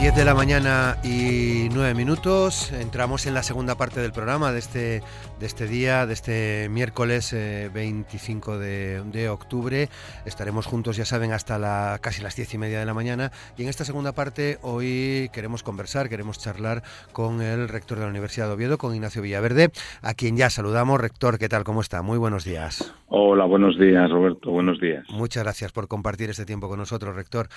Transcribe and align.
10 0.00 0.16
de 0.16 0.24
la 0.24 0.34
mañana 0.34 0.96
y 1.04 1.68
9 1.74 1.92
minutos. 1.92 2.72
Entramos 2.72 3.26
en 3.26 3.34
la 3.34 3.42
segunda 3.42 3.74
parte 3.74 4.00
del 4.00 4.12
programa 4.12 4.50
de 4.50 4.58
este, 4.58 5.02
de 5.38 5.46
este 5.46 5.66
día, 5.66 6.06
de 6.06 6.14
este 6.14 6.68
miércoles 6.70 7.36
25 7.74 8.62
eh, 8.62 9.02
de, 9.04 9.28
octubre. 9.28 9.90
Estaremos 10.24 10.64
juntos, 10.64 10.96
ya 10.96 11.04
saben, 11.04 11.32
hasta 11.32 11.58
la, 11.58 11.98
casi 12.00 12.22
las 12.22 12.34
10 12.34 12.54
y 12.54 12.58
media 12.58 12.80
de 12.80 12.86
la 12.86 12.94
mañana. 12.94 13.30
Y 13.58 13.64
en 13.64 13.68
esta 13.68 13.84
segunda 13.84 14.12
parte 14.12 14.56
hoy 14.62 15.28
queremos 15.34 15.62
conversar, 15.62 16.08
queremos 16.08 16.38
charlar 16.38 16.82
con 17.12 17.42
el 17.42 17.68
rector 17.68 17.98
de 17.98 18.04
la 18.04 18.10
Universidad 18.10 18.46
de 18.46 18.54
Oviedo, 18.54 18.78
con 18.78 18.94
Ignacio 18.94 19.20
Villaverde, 19.20 19.68
a 20.00 20.14
quien 20.14 20.34
ya 20.34 20.48
saludamos. 20.48 20.98
Rector, 20.98 21.38
¿qué 21.38 21.50
tal? 21.50 21.62
¿Cómo 21.62 21.82
está? 21.82 22.00
Muy 22.00 22.16
buenos 22.16 22.46
días. 22.46 22.94
Hola, 23.08 23.44
buenos 23.44 23.78
días, 23.78 24.08
Roberto. 24.08 24.50
Buenos 24.50 24.80
días. 24.80 25.04
Muchas 25.10 25.42
gracias 25.42 25.72
por 25.72 25.88
compartir 25.88 26.30
este 26.30 26.46
tiempo 26.46 26.70
con 26.70 26.78
nosotros, 26.78 27.14
rector. 27.14 27.48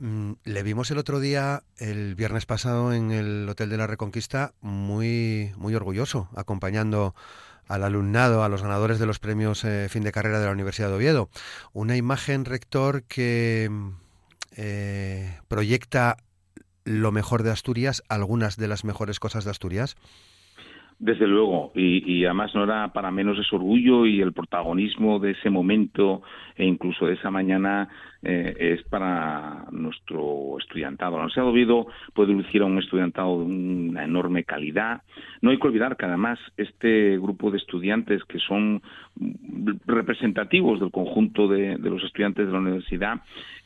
Mm, 0.00 0.32
le 0.44 0.62
vimos 0.64 0.90
el 0.90 0.98
otro 0.98 1.20
día 1.20 1.60
el 1.90 2.14
viernes 2.14 2.46
pasado 2.46 2.92
en 2.92 3.10
el 3.10 3.46
Hotel 3.48 3.68
de 3.68 3.76
la 3.76 3.86
Reconquista 3.86 4.52
muy, 4.62 5.50
muy 5.56 5.74
orgulloso, 5.74 6.28
acompañando 6.34 7.14
al 7.68 7.82
alumnado, 7.82 8.42
a 8.42 8.48
los 8.48 8.62
ganadores 8.62 8.98
de 8.98 9.06
los 9.06 9.18
premios 9.18 9.64
eh, 9.64 9.88
fin 9.90 10.02
de 10.02 10.12
carrera 10.12 10.38
de 10.38 10.46
la 10.46 10.52
Universidad 10.52 10.88
de 10.88 10.96
Oviedo. 10.96 11.28
Una 11.72 11.96
imagen, 11.96 12.44
rector, 12.44 13.02
que 13.04 13.70
eh, 14.56 15.38
proyecta 15.48 16.16
lo 16.84 17.12
mejor 17.12 17.42
de 17.42 17.50
Asturias, 17.50 18.02
algunas 18.08 18.56
de 18.56 18.68
las 18.68 18.84
mejores 18.84 19.20
cosas 19.20 19.44
de 19.44 19.50
Asturias. 19.50 19.96
Desde 20.98 21.26
luego, 21.26 21.72
y, 21.74 22.24
además 22.24 22.54
no 22.54 22.64
era 22.64 22.92
para 22.92 23.10
menos 23.10 23.38
ese 23.38 23.56
orgullo 23.56 24.06
y 24.06 24.20
el 24.20 24.32
protagonismo 24.32 25.18
de 25.18 25.32
ese 25.32 25.50
momento 25.50 26.22
e 26.56 26.64
incluso 26.64 27.06
de 27.06 27.14
esa 27.14 27.30
mañana 27.30 27.88
eh, 28.24 28.56
es 28.58 28.82
para 28.88 29.66
nuestro 29.70 30.58
estudiantado. 30.58 31.12
La 31.12 31.24
Universidad 31.24 31.44
de 31.44 31.50
Oviedo 31.50 31.86
puede 32.14 32.32
lucir 32.32 32.62
a 32.62 32.64
un 32.64 32.78
estudiantado 32.78 33.40
de 33.40 33.44
una 33.44 34.04
enorme 34.04 34.44
calidad. 34.44 35.02
No 35.42 35.50
hay 35.50 35.58
que 35.58 35.66
olvidar 35.66 35.96
que 35.96 36.06
además 36.06 36.38
este 36.56 37.18
grupo 37.18 37.50
de 37.50 37.58
estudiantes 37.58 38.24
que 38.24 38.38
son 38.38 38.82
representativos 39.86 40.80
del 40.80 40.90
conjunto 40.90 41.48
de, 41.48 41.76
los 41.78 42.02
estudiantes 42.02 42.46
de 42.46 42.52
la 42.52 42.60
universidad 42.60 43.20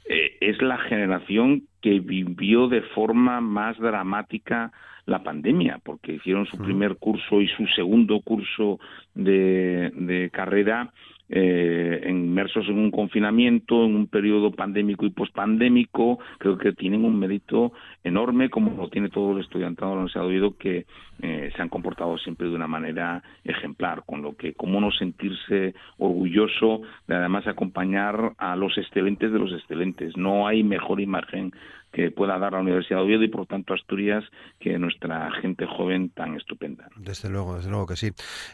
eh, 0.08 0.36
es 0.40 0.60
la 0.60 0.78
generación 0.78 1.62
que 1.80 2.00
vivió 2.00 2.66
de 2.66 2.82
forma 2.82 3.40
más 3.40 3.78
dramática 3.78 4.72
la 5.06 5.22
pandemia, 5.22 5.80
porque 5.84 6.14
hicieron 6.14 6.46
su 6.46 6.58
primer 6.58 6.96
curso 6.96 7.40
y 7.40 7.48
su 7.48 7.66
segundo 7.68 8.20
curso 8.20 8.78
de, 9.14 9.90
de 9.94 10.30
carrera 10.30 10.92
eh, 11.30 12.06
inmersos 12.08 12.66
en 12.68 12.78
un 12.78 12.90
confinamiento, 12.90 13.84
en 13.84 13.94
un 13.94 14.06
periodo 14.06 14.50
pandémico 14.50 15.04
y 15.04 15.10
pospandémico, 15.10 16.18
creo 16.38 16.56
que 16.56 16.72
tienen 16.72 17.04
un 17.04 17.18
mérito 17.18 17.72
enorme, 18.02 18.48
como 18.50 18.74
lo 18.80 18.88
tiene 18.88 19.08
todo 19.08 19.32
el 19.32 19.44
estudiantado 19.44 19.90
de 19.90 19.96
la 19.96 20.00
Universidad 20.02 20.50
de 20.50 20.56
que 20.58 20.86
eh, 21.20 21.50
se 21.54 21.62
han 21.62 21.68
comportado 21.68 22.16
siempre 22.18 22.48
de 22.48 22.54
una 22.54 22.68
manera 22.68 23.22
ejemplar, 23.44 24.04
con 24.06 24.22
lo 24.22 24.36
que 24.36 24.54
cómo 24.54 24.80
no 24.80 24.90
sentirse 24.92 25.74
orgulloso 25.98 26.82
de 27.06 27.16
además 27.16 27.46
acompañar 27.46 28.32
a 28.38 28.56
los 28.56 28.78
excelentes 28.78 29.32
de 29.32 29.38
los 29.38 29.52
excelentes. 29.52 30.16
No 30.16 30.46
hay 30.46 30.62
mejor 30.62 31.00
imagen 31.00 31.52
que 31.92 32.10
pueda 32.10 32.38
dar 32.38 32.52
la 32.52 32.60
Universidad 32.60 32.98
de 32.98 33.04
Oviedo 33.04 33.22
y 33.22 33.28
por 33.28 33.46
tanto 33.46 33.74
Asturias 33.74 34.24
que 34.60 34.78
nuestra 34.78 35.30
gente 35.40 35.66
joven 35.66 36.10
tan 36.10 36.36
estupenda. 36.36 36.88
Desde 36.96 37.28
luego, 37.30 37.56
desde 37.56 37.70
luego 37.70 37.86
que 37.86 37.96
sí. 37.96 38.10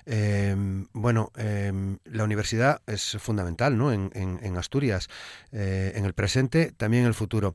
Em, 0.06 0.86
bueno, 0.92 1.30
em, 1.36 1.98
la 2.04 2.24
universidad 2.24 2.80
es 2.86 3.16
fundamental 3.20 3.76
¿no? 3.76 3.92
en, 3.92 4.56
Asturias, 4.56 5.08
eh, 5.52 5.92
en 5.96 6.04
el 6.04 6.14
presente, 6.14 6.72
también 6.76 7.02
en 7.02 7.08
el 7.08 7.14
futuro. 7.14 7.54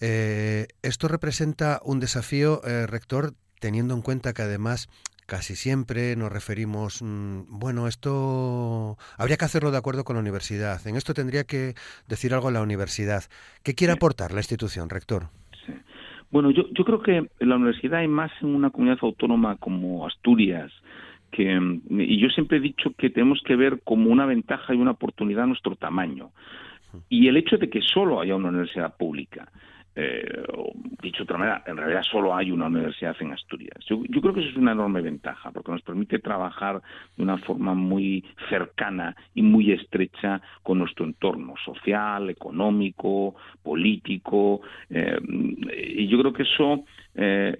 Eh, 0.00 0.66
esto 0.82 1.08
representa 1.08 1.80
un 1.84 2.00
desafío, 2.00 2.60
eh, 2.64 2.86
rector, 2.86 3.32
teniendo 3.60 3.94
en 3.94 4.02
cuenta 4.02 4.32
que 4.32 4.42
además 4.42 4.88
casi 5.26 5.56
siempre 5.56 6.16
nos 6.16 6.32
referimos, 6.32 7.02
mm, 7.02 7.58
bueno, 7.58 7.88
esto 7.88 8.96
habría 9.18 9.36
que 9.36 9.44
hacerlo 9.44 9.70
de 9.70 9.78
acuerdo 9.78 10.04
con 10.04 10.16
la 10.16 10.22
universidad. 10.22 10.86
En 10.86 10.96
esto 10.96 11.14
tendría 11.14 11.44
que 11.44 11.74
decir 12.08 12.32
algo 12.32 12.50
la 12.50 12.62
universidad. 12.62 13.24
¿Qué 13.62 13.74
quiere 13.74 13.92
aportar 13.92 14.32
la 14.32 14.40
institución, 14.40 14.88
rector? 14.88 15.24
Bueno, 16.30 16.50
yo, 16.50 16.64
yo 16.70 16.84
creo 16.84 17.02
que 17.02 17.28
la 17.40 17.56
universidad 17.56 18.00
hay 18.00 18.08
más 18.08 18.30
en 18.40 18.54
una 18.54 18.70
comunidad 18.70 18.98
autónoma 19.02 19.56
como 19.56 20.06
Asturias, 20.06 20.72
que, 21.30 21.58
mm, 21.58 22.00
y 22.00 22.20
yo 22.20 22.28
siempre 22.30 22.58
he 22.58 22.60
dicho 22.60 22.92
que 22.96 23.10
tenemos 23.10 23.40
que 23.44 23.56
ver 23.56 23.80
como 23.84 24.10
una 24.10 24.26
ventaja 24.26 24.74
y 24.74 24.78
una 24.78 24.92
oportunidad 24.92 25.46
nuestro 25.46 25.76
tamaño. 25.76 26.30
Y 27.08 27.28
el 27.28 27.36
hecho 27.36 27.58
de 27.58 27.68
que 27.68 27.82
solo 27.82 28.20
haya 28.20 28.36
una 28.36 28.48
universidad 28.48 28.96
pública 28.96 29.48
eh, 29.98 30.44
dicho 31.02 31.18
de 31.18 31.22
otra 31.22 31.38
manera, 31.38 31.62
en 31.66 31.78
realidad 31.78 32.02
solo 32.02 32.36
hay 32.36 32.50
una 32.50 32.66
universidad 32.66 33.16
en 33.18 33.32
Asturias. 33.32 33.78
Yo, 33.88 34.02
creo 34.02 34.34
que 34.34 34.40
eso 34.40 34.50
es 34.50 34.56
una 34.56 34.72
enorme 34.72 35.00
ventaja, 35.00 35.50
porque 35.50 35.72
nos 35.72 35.80
permite 35.80 36.18
trabajar 36.18 36.82
de 37.16 37.22
una 37.22 37.38
forma 37.38 37.72
muy 37.72 38.22
cercana 38.50 39.16
y 39.34 39.40
muy 39.40 39.72
estrecha 39.72 40.42
con 40.62 40.78
nuestro 40.78 41.06
entorno 41.06 41.54
social, 41.64 42.28
económico, 42.28 43.36
político, 43.62 44.60
eh, 44.90 45.18
y 45.96 46.06
yo 46.08 46.18
creo 46.18 46.32
que 46.34 46.42
eso 46.42 46.84
eh, 47.14 47.56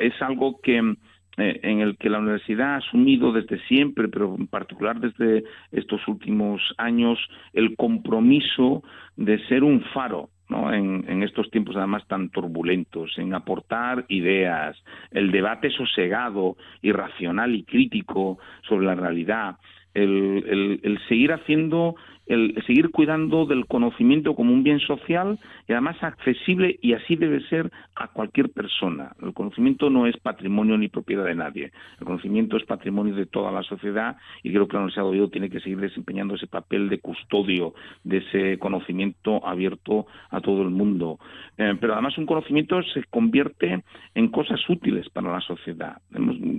es 0.00 0.20
algo 0.22 0.60
que 0.60 0.96
en 1.38 1.80
el 1.80 1.96
que 1.96 2.10
la 2.10 2.18
universidad 2.18 2.74
ha 2.74 2.76
asumido 2.76 3.32
desde 3.32 3.58
siempre, 3.66 4.08
pero 4.08 4.34
en 4.38 4.48
particular 4.48 5.00
desde 5.00 5.44
estos 5.70 6.06
últimos 6.06 6.60
años, 6.76 7.18
el 7.54 7.74
compromiso 7.76 8.82
de 9.16 9.38
ser 9.46 9.64
un 9.64 9.82
faro 9.94 10.28
en, 10.48 11.22
estos 11.22 11.50
tiempos 11.50 11.76
además 11.76 12.06
tan 12.08 12.28
turbulentos, 12.30 13.16
en 13.18 13.34
aportar 13.34 14.04
ideas, 14.08 14.76
el 15.10 15.30
debate 15.30 15.70
sosegado, 15.70 16.56
irracional 16.82 17.54
y 17.54 17.64
crítico 17.64 18.38
sobre 18.68 18.86
la 18.86 18.94
realidad, 18.94 19.56
el 19.94 20.98
seguir 21.08 21.32
haciendo 21.32 21.96
el 22.26 22.54
seguir 22.66 22.90
cuidando 22.90 23.46
del 23.46 23.66
conocimiento 23.66 24.34
como 24.34 24.52
un 24.52 24.62
bien 24.62 24.80
social 24.80 25.38
y 25.68 25.72
además 25.72 26.02
accesible 26.02 26.78
y 26.80 26.92
así 26.92 27.16
debe 27.16 27.40
ser 27.48 27.70
a 27.96 28.08
cualquier 28.08 28.50
persona. 28.50 29.12
El 29.22 29.32
conocimiento 29.32 29.90
no 29.90 30.06
es 30.06 30.16
patrimonio 30.18 30.78
ni 30.78 30.88
propiedad 30.88 31.24
de 31.24 31.34
nadie. 31.34 31.72
El 31.98 32.06
conocimiento 32.06 32.56
es 32.56 32.64
patrimonio 32.64 33.14
de 33.14 33.26
toda 33.26 33.50
la 33.50 33.62
sociedad 33.62 34.16
y 34.42 34.50
creo 34.50 34.68
que 34.68 34.74
la 34.74 34.80
Universidad 34.80 35.04
de 35.04 35.10
Oviedo 35.10 35.30
tiene 35.30 35.50
que 35.50 35.60
seguir 35.60 35.80
desempeñando 35.80 36.34
ese 36.34 36.46
papel 36.46 36.88
de 36.88 37.00
custodio 37.00 37.74
de 38.04 38.18
ese 38.18 38.58
conocimiento 38.58 39.46
abierto 39.46 40.06
a 40.30 40.40
todo 40.40 40.62
el 40.62 40.70
mundo. 40.70 41.18
Eh, 41.58 41.74
pero 41.80 41.94
además 41.94 42.16
un 42.18 42.26
conocimiento 42.26 42.82
se 42.94 43.04
convierte 43.04 43.82
en 44.14 44.28
cosas 44.28 44.60
útiles 44.68 45.08
para 45.10 45.32
la 45.32 45.40
sociedad. 45.40 45.98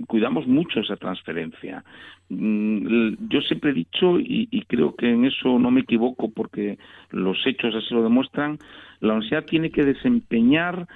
cuidamos 0.06 0.46
mucho 0.46 0.80
esa 0.80 0.96
transferencia. 0.96 1.84
Mm, 2.28 3.28
yo 3.28 3.40
siempre 3.42 3.70
he 3.70 3.74
dicho 3.74 4.18
y 4.18 4.64
creo 4.66 4.94
que 4.94 5.10
en 5.10 5.24
eso 5.24 5.53
no 5.58 5.70
me 5.70 5.80
equivoco 5.80 6.30
porque 6.30 6.78
los 7.10 7.38
hechos 7.46 7.74
así 7.74 7.94
lo 7.94 8.02
demuestran, 8.02 8.58
la 9.00 9.14
universidad 9.14 9.44
tiene 9.44 9.70
que 9.70 9.84
desempeñar 9.84 10.86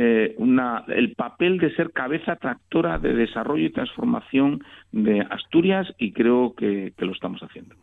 eh, 0.00 0.34
una, 0.38 0.84
el 0.86 1.14
papel 1.14 1.58
de 1.58 1.74
ser 1.74 1.90
cabeza 1.90 2.36
tractora 2.36 2.98
de 2.98 3.14
desarrollo 3.14 3.66
y 3.66 3.72
transformación 3.72 4.62
de 4.92 5.26
Asturias 5.28 5.88
y 5.98 6.12
creo 6.12 6.54
que, 6.54 6.92
lo 6.98 7.12
estamos 7.12 7.40
haciendo. 7.40 7.74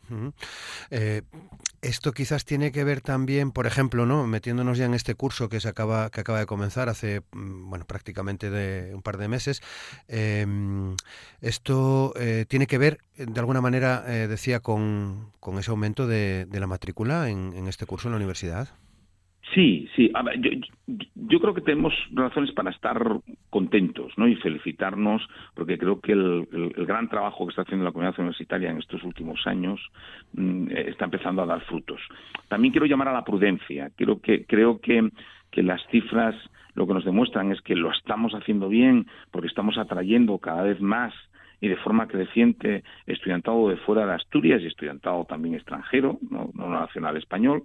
Esto 1.87 2.11
quizás 2.11 2.45
tiene 2.45 2.71
que 2.71 2.83
ver 2.83 3.01
también, 3.01 3.51
por 3.51 3.67
ejemplo, 3.67 4.05
¿no? 4.05 4.27
metiéndonos 4.27 4.77
ya 4.77 4.85
en 4.85 4.93
este 4.93 5.15
curso 5.15 5.49
que 5.49 5.59
se 5.59 5.69
acaba 5.69 6.09
que 6.09 6.21
acaba 6.21 6.39
de 6.39 6.45
comenzar 6.45 6.89
hace 6.89 7.21
mm, 7.31 7.69
bueno 7.69 7.85
prácticamente 7.85 8.49
de 8.49 8.93
un 8.93 9.01
par 9.01 9.17
de 9.17 9.27
meses. 9.27 9.61
Em, 10.07 10.95
esto 11.41 12.13
eh, 12.17 12.45
tiene 12.47 12.67
que 12.67 12.77
ver 12.77 12.99
de 13.17 13.39
alguna 13.39 13.61
manera 13.61 14.01
decía 14.01 14.59
con, 14.59 15.31
con, 15.39 15.57
ese 15.57 15.71
aumento 15.71 16.05
de, 16.07 16.45
de 16.45 16.59
la 16.59 16.67
matrícula 16.67 17.29
en, 17.29 17.53
en 17.55 17.67
este 17.67 17.85
curso 17.85 18.07
en 18.07 18.13
la 18.13 18.17
universidad. 18.17 18.69
Sí, 19.55 19.87
sí. 19.95 20.11
yo, 21.15 21.39
creo 21.39 21.53
que 21.53 21.61
tenemos 21.61 21.93
razones 22.11 22.51
para 22.51 22.71
estar 22.71 23.01
contentos 23.49 24.11
¿no? 24.17 24.27
y 24.27 24.35
felicitarnos, 24.35 25.25
porque 25.53 25.77
creo 25.77 26.01
que 26.01 26.11
el, 26.11 26.73
gran 26.85 27.07
trabajo 27.07 27.45
que 27.45 27.51
está 27.51 27.61
haciendo 27.61 27.85
la 27.85 27.93
comunidad 27.93 28.19
universitaria 28.19 28.69
en 28.69 28.79
estos 28.79 29.01
últimos 29.03 29.47
años 29.47 29.79
mm, 30.33 30.71
está 30.71 31.05
empezando 31.05 31.41
a 31.41 31.45
dar 31.45 31.61
frutos. 31.61 32.01
También 32.49 32.73
quiero 32.73 32.85
llamar 32.85 33.07
a 33.07 33.13
la 33.13 33.23
prudencia. 33.23 33.89
Creo 33.95 34.19
que, 34.19 34.45
creo 34.45 34.81
que 34.81 35.63
las 35.63 35.81
cifras 35.87 36.35
lo 36.73 36.85
que 36.85 36.93
nos 36.93 37.05
demuestran 37.05 37.53
es 37.53 37.61
que 37.61 37.77
lo 37.77 37.91
estamos 37.91 38.33
haciendo 38.33 38.67
bien, 38.67 39.07
porque 39.31 39.47
estamos 39.47 39.77
atrayendo 39.77 40.37
cada 40.39 40.63
vez 40.63 40.81
más 40.81 41.13
y 41.61 41.69
de 41.69 41.77
forma 41.77 42.07
creciente 42.07 42.83
estudiantado 43.07 43.69
de 43.69 43.77
fuera 43.77 44.05
de 44.05 44.15
Asturias 44.15 44.61
y 44.61 44.67
estudiantado 44.67 45.23
también 45.23 45.55
extranjero, 45.55 46.19
no 46.29 46.51
nacional 46.53 47.15
español. 47.15 47.63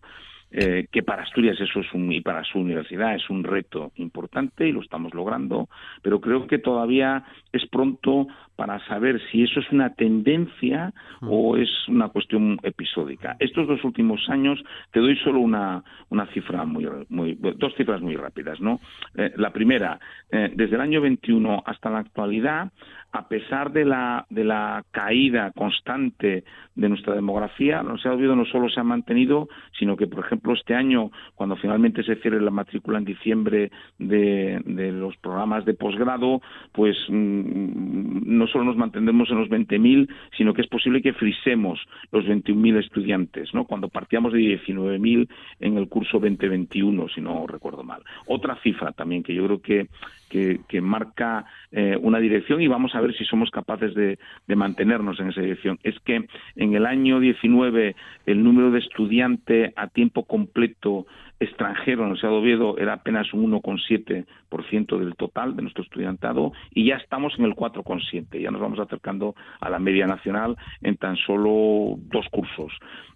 Eh, 0.52 0.88
que 0.90 1.04
para 1.04 1.22
Asturias 1.22 1.60
eso 1.60 1.78
es 1.78 1.92
un, 1.94 2.10
y 2.10 2.20
para 2.22 2.42
su 2.42 2.58
universidad 2.58 3.14
es 3.14 3.30
un 3.30 3.44
reto 3.44 3.92
importante 3.94 4.66
y 4.66 4.72
lo 4.72 4.80
estamos 4.80 5.14
logrando, 5.14 5.68
pero 6.02 6.20
creo 6.20 6.48
que 6.48 6.58
todavía 6.58 7.24
es 7.52 7.66
pronto 7.68 8.26
para 8.60 8.78
saber 8.84 9.18
si 9.30 9.42
eso 9.42 9.60
es 9.60 9.72
una 9.72 9.94
tendencia 9.94 10.92
o 11.22 11.56
es 11.56 11.70
una 11.88 12.10
cuestión 12.10 12.58
episódica. 12.62 13.34
Estos 13.38 13.66
dos 13.66 13.82
últimos 13.84 14.28
años, 14.28 14.62
te 14.90 15.00
doy 15.00 15.16
solo 15.16 15.40
una, 15.40 15.82
una 16.10 16.26
cifra 16.26 16.66
muy, 16.66 16.86
muy, 17.08 17.38
dos 17.56 17.74
cifras 17.78 18.02
muy 18.02 18.16
rápidas, 18.16 18.60
¿no? 18.60 18.78
Eh, 19.14 19.32
la 19.36 19.50
primera, 19.50 19.98
eh, 20.30 20.52
desde 20.54 20.74
el 20.74 20.82
año 20.82 21.00
21 21.00 21.62
hasta 21.64 21.88
la 21.88 22.00
actualidad, 22.00 22.70
a 23.12 23.28
pesar 23.28 23.72
de 23.72 23.84
la, 23.84 24.26
de 24.30 24.44
la 24.44 24.84
caída 24.90 25.50
constante 25.52 26.44
de 26.74 26.88
nuestra 26.88 27.14
demografía, 27.14 27.82
no 27.82 27.98
se 27.98 28.08
ha 28.08 28.12
olvidado, 28.12 28.36
no 28.36 28.44
solo 28.44 28.68
se 28.68 28.78
ha 28.78 28.84
mantenido, 28.84 29.48
sino 29.78 29.96
que, 29.96 30.06
por 30.06 30.24
ejemplo, 30.24 30.52
este 30.52 30.74
año, 30.74 31.10
cuando 31.34 31.56
finalmente 31.56 32.04
se 32.04 32.16
cierre 32.16 32.40
la 32.40 32.50
matrícula 32.50 32.98
en 32.98 33.04
diciembre 33.04 33.70
de, 33.98 34.60
de 34.64 34.92
los 34.92 35.16
programas 35.16 35.64
de 35.64 35.74
posgrado, 35.74 36.40
pues 36.72 36.96
mm, 37.08 38.20
no 38.38 38.46
solo 38.50 38.64
nos 38.64 38.76
mantendremos 38.76 39.30
en 39.30 39.38
los 39.38 39.48
20.000, 39.48 40.08
sino 40.36 40.54
que 40.54 40.62
es 40.62 40.68
posible 40.68 41.02
que 41.02 41.12
frisemos 41.12 41.80
los 42.12 42.24
21.000 42.24 42.78
estudiantes, 42.78 43.54
¿no? 43.54 43.64
cuando 43.64 43.88
partíamos 43.88 44.32
de 44.32 44.40
19.000 44.40 45.28
en 45.60 45.78
el 45.78 45.88
curso 45.88 46.18
2021, 46.18 47.08
si 47.08 47.20
no 47.20 47.46
recuerdo 47.46 47.82
mal. 47.82 48.02
Otra 48.26 48.56
cifra 48.62 48.92
también 48.92 49.22
que 49.22 49.34
yo 49.34 49.44
creo 49.46 49.60
que 49.60 49.88
que, 50.30 50.80
marca 50.80 51.44
eh, 51.72 51.98
una 52.00 52.18
dirección 52.18 52.62
y 52.62 52.68
vamos 52.68 52.94
a 52.94 53.00
ver 53.00 53.14
si 53.14 53.24
somos 53.24 53.50
capaces 53.50 53.94
de, 53.94 54.18
mantenernos 54.54 55.18
en 55.20 55.28
esa 55.28 55.40
dirección. 55.40 55.78
Es 55.82 55.98
que 56.00 56.26
en 56.56 56.74
el 56.74 56.86
año 56.86 57.20
19 57.20 57.96
el 58.26 58.42
número 58.42 58.70
de 58.70 58.78
estudiante 58.78 59.72
a 59.76 59.88
tiempo 59.88 60.24
completo 60.24 61.06
extranjero 61.40 62.02
en 62.02 62.10
el 62.10 62.16
Estado 62.16 62.36
Oviedo 62.36 62.78
era 62.78 62.94
apenas 62.94 63.32
un 63.32 63.50
1,7% 63.50 64.98
del 64.98 65.16
total 65.16 65.56
de 65.56 65.62
nuestro 65.62 65.82
estudiantado 65.82 66.52
y 66.70 66.86
ya 66.86 66.96
estamos 66.96 67.32
en 67.38 67.46
el 67.46 67.54
4,7%. 67.54 68.38
Ya 68.38 68.50
nos 68.50 68.60
vamos 68.60 68.78
acercando 68.78 69.34
a 69.60 69.70
la 69.70 69.78
media 69.78 70.06
nacional 70.06 70.56
en 70.82 70.96
tan 70.96 71.16
solo 71.16 71.96
dos 71.98 72.26
cursos. 72.30 72.72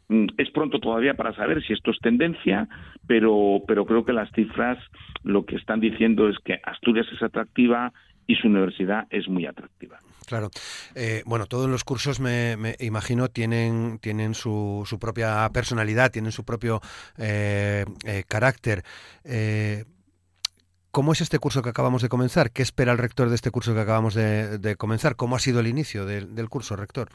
Mm, 0.08 0.26
es 0.36 0.50
pronto 0.50 0.80
todavía 0.80 1.14
para 1.14 1.34
saber 1.34 1.62
si 1.64 1.72
esto 1.72 1.90
es 1.90 1.98
tendencia, 2.00 2.68
pero, 3.06 3.62
pero 3.66 3.86
creo 3.86 4.04
que 4.04 4.12
las 4.12 4.30
cifras 4.32 4.78
lo 5.22 5.44
que 5.46 5.56
están 5.56 5.80
diciendo 5.80 6.28
es 6.28 6.36
que 6.44 6.60
Asturias 6.64 7.06
es 7.12 7.22
atractiva 7.22 7.92
y 8.26 8.36
su 8.36 8.48
universidad 8.48 9.06
es 9.10 9.28
muy 9.28 9.46
atractiva. 9.46 9.98
Claro. 10.26 10.50
Eh, 10.94 11.22
bueno, 11.26 11.46
todos 11.46 11.68
los 11.68 11.84
cursos, 11.84 12.20
me, 12.20 12.56
imagino, 12.80 13.28
tienen, 13.28 13.98
tienen 13.98 14.34
su, 14.34 14.84
su, 14.86 14.98
propia 14.98 15.48
personalidad, 15.52 16.10
tienen 16.10 16.32
su 16.32 16.44
propio 16.44 16.80
eh, 17.18 17.84
eh, 18.06 18.24
carácter. 18.26 18.82
¿Cómo 20.90 21.12
es 21.12 21.20
este 21.20 21.38
curso 21.38 21.60
que 21.60 21.70
acabamos 21.70 22.02
de 22.02 22.08
comenzar? 22.08 22.52
¿Qué 22.52 22.62
espera 22.62 22.92
el 22.92 22.98
rector 22.98 23.28
de 23.28 23.34
este 23.34 23.50
curso 23.50 23.74
que 23.74 23.80
acabamos 23.80 24.14
de, 24.14 24.76
comenzar? 24.78 25.16
¿Cómo 25.16 25.36
ha 25.36 25.40
sido 25.40 25.60
el 25.60 25.66
inicio 25.66 26.06
del 26.06 26.48
curso, 26.48 26.76
rector? 26.76 27.08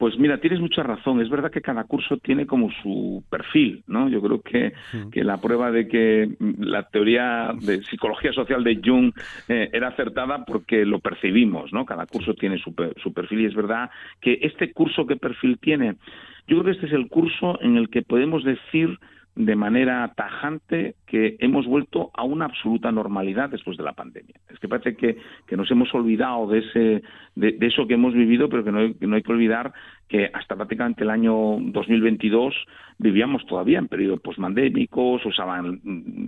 Pues 0.00 0.18
mira, 0.18 0.38
tienes 0.38 0.60
mucha 0.60 0.82
razón. 0.82 1.20
Es 1.20 1.28
verdad 1.28 1.50
que 1.50 1.60
cada 1.60 1.84
curso 1.84 2.16
tiene 2.16 2.46
como 2.46 2.70
su 2.82 3.22
perfil, 3.28 3.84
¿no? 3.86 4.08
Yo 4.08 4.22
creo 4.22 4.40
que, 4.40 4.72
que 5.12 5.22
la 5.22 5.42
prueba 5.42 5.70
de 5.70 5.88
que 5.88 6.36
la 6.58 6.84
teoría 6.84 7.52
de 7.60 7.82
psicología 7.82 8.32
social 8.32 8.64
de 8.64 8.80
Jung 8.82 9.12
eh, 9.46 9.68
era 9.74 9.88
acertada 9.88 10.46
porque 10.46 10.86
lo 10.86 11.00
percibimos, 11.00 11.70
¿no? 11.74 11.84
Cada 11.84 12.06
curso 12.06 12.32
tiene 12.32 12.56
su, 12.56 12.74
su 12.96 13.12
perfil 13.12 13.40
y 13.42 13.44
es 13.44 13.54
verdad 13.54 13.90
que 14.22 14.38
este 14.40 14.72
curso, 14.72 15.06
¿qué 15.06 15.16
perfil 15.16 15.58
tiene? 15.58 15.96
Yo 16.48 16.56
creo 16.56 16.64
que 16.64 16.70
este 16.70 16.86
es 16.86 16.94
el 16.94 17.08
curso 17.08 17.60
en 17.60 17.76
el 17.76 17.90
que 17.90 18.00
podemos 18.00 18.42
decir 18.42 18.98
de 19.36 19.56
manera 19.56 20.12
tajante 20.16 20.96
que 21.06 21.36
hemos 21.38 21.66
vuelto 21.66 22.10
a 22.14 22.24
una 22.24 22.46
absoluta 22.46 22.90
normalidad 22.90 23.48
después 23.48 23.76
de 23.76 23.84
la 23.84 23.92
pandemia. 23.92 24.34
Es 24.50 24.58
que 24.58 24.68
parece 24.68 24.96
que, 24.96 25.16
nos 25.56 25.70
hemos 25.70 25.92
olvidado 25.94 26.48
de, 26.48 26.58
ese, 26.58 27.02
de, 27.36 27.56
eso 27.60 27.86
que 27.86 27.94
hemos 27.94 28.12
vivido, 28.12 28.48
pero 28.48 28.64
que 28.64 28.72
no, 28.72 28.78
hay, 28.80 28.96
no 29.00 29.16
hay 29.16 29.22
que 29.22 29.32
olvidar 29.32 29.72
que 30.08 30.28
hasta 30.32 30.56
prácticamente 30.56 31.04
el 31.04 31.10
año 31.10 31.56
2022 31.60 32.54
vivíamos 32.98 33.46
todavía 33.46 33.78
en 33.78 33.86
periodo 33.86 34.16
postmandémicos, 34.18 35.24
usaban 35.24 35.80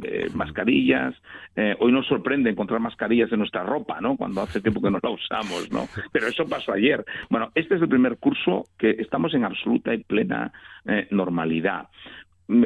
eh, 0.04 0.28
mascarillas. 0.34 1.14
Eh, 1.56 1.76
hoy 1.80 1.90
nos 1.90 2.06
sorprende 2.06 2.48
encontrar 2.48 2.78
mascarillas 2.80 3.30
en 3.32 3.40
nuestra 3.40 3.64
ropa, 3.64 4.00
¿no? 4.00 4.16
Cuando 4.16 4.40
hace 4.40 4.60
tiempo 4.60 4.80
que 4.80 4.90
no 4.90 5.00
la 5.02 5.10
usamos, 5.10 5.70
¿no? 5.72 5.86
Pero 6.12 6.28
eso 6.28 6.46
pasó 6.46 6.72
ayer. 6.72 7.04
Bueno, 7.28 7.50
este 7.56 7.74
es 7.74 7.82
el 7.82 7.88
primer 7.88 8.18
curso 8.18 8.64
que 8.78 8.90
estamos 8.90 9.34
en 9.34 9.44
absoluta 9.44 9.92
y 9.92 10.04
plena 10.04 10.52
eh, 10.86 11.08
normalidad 11.10 11.88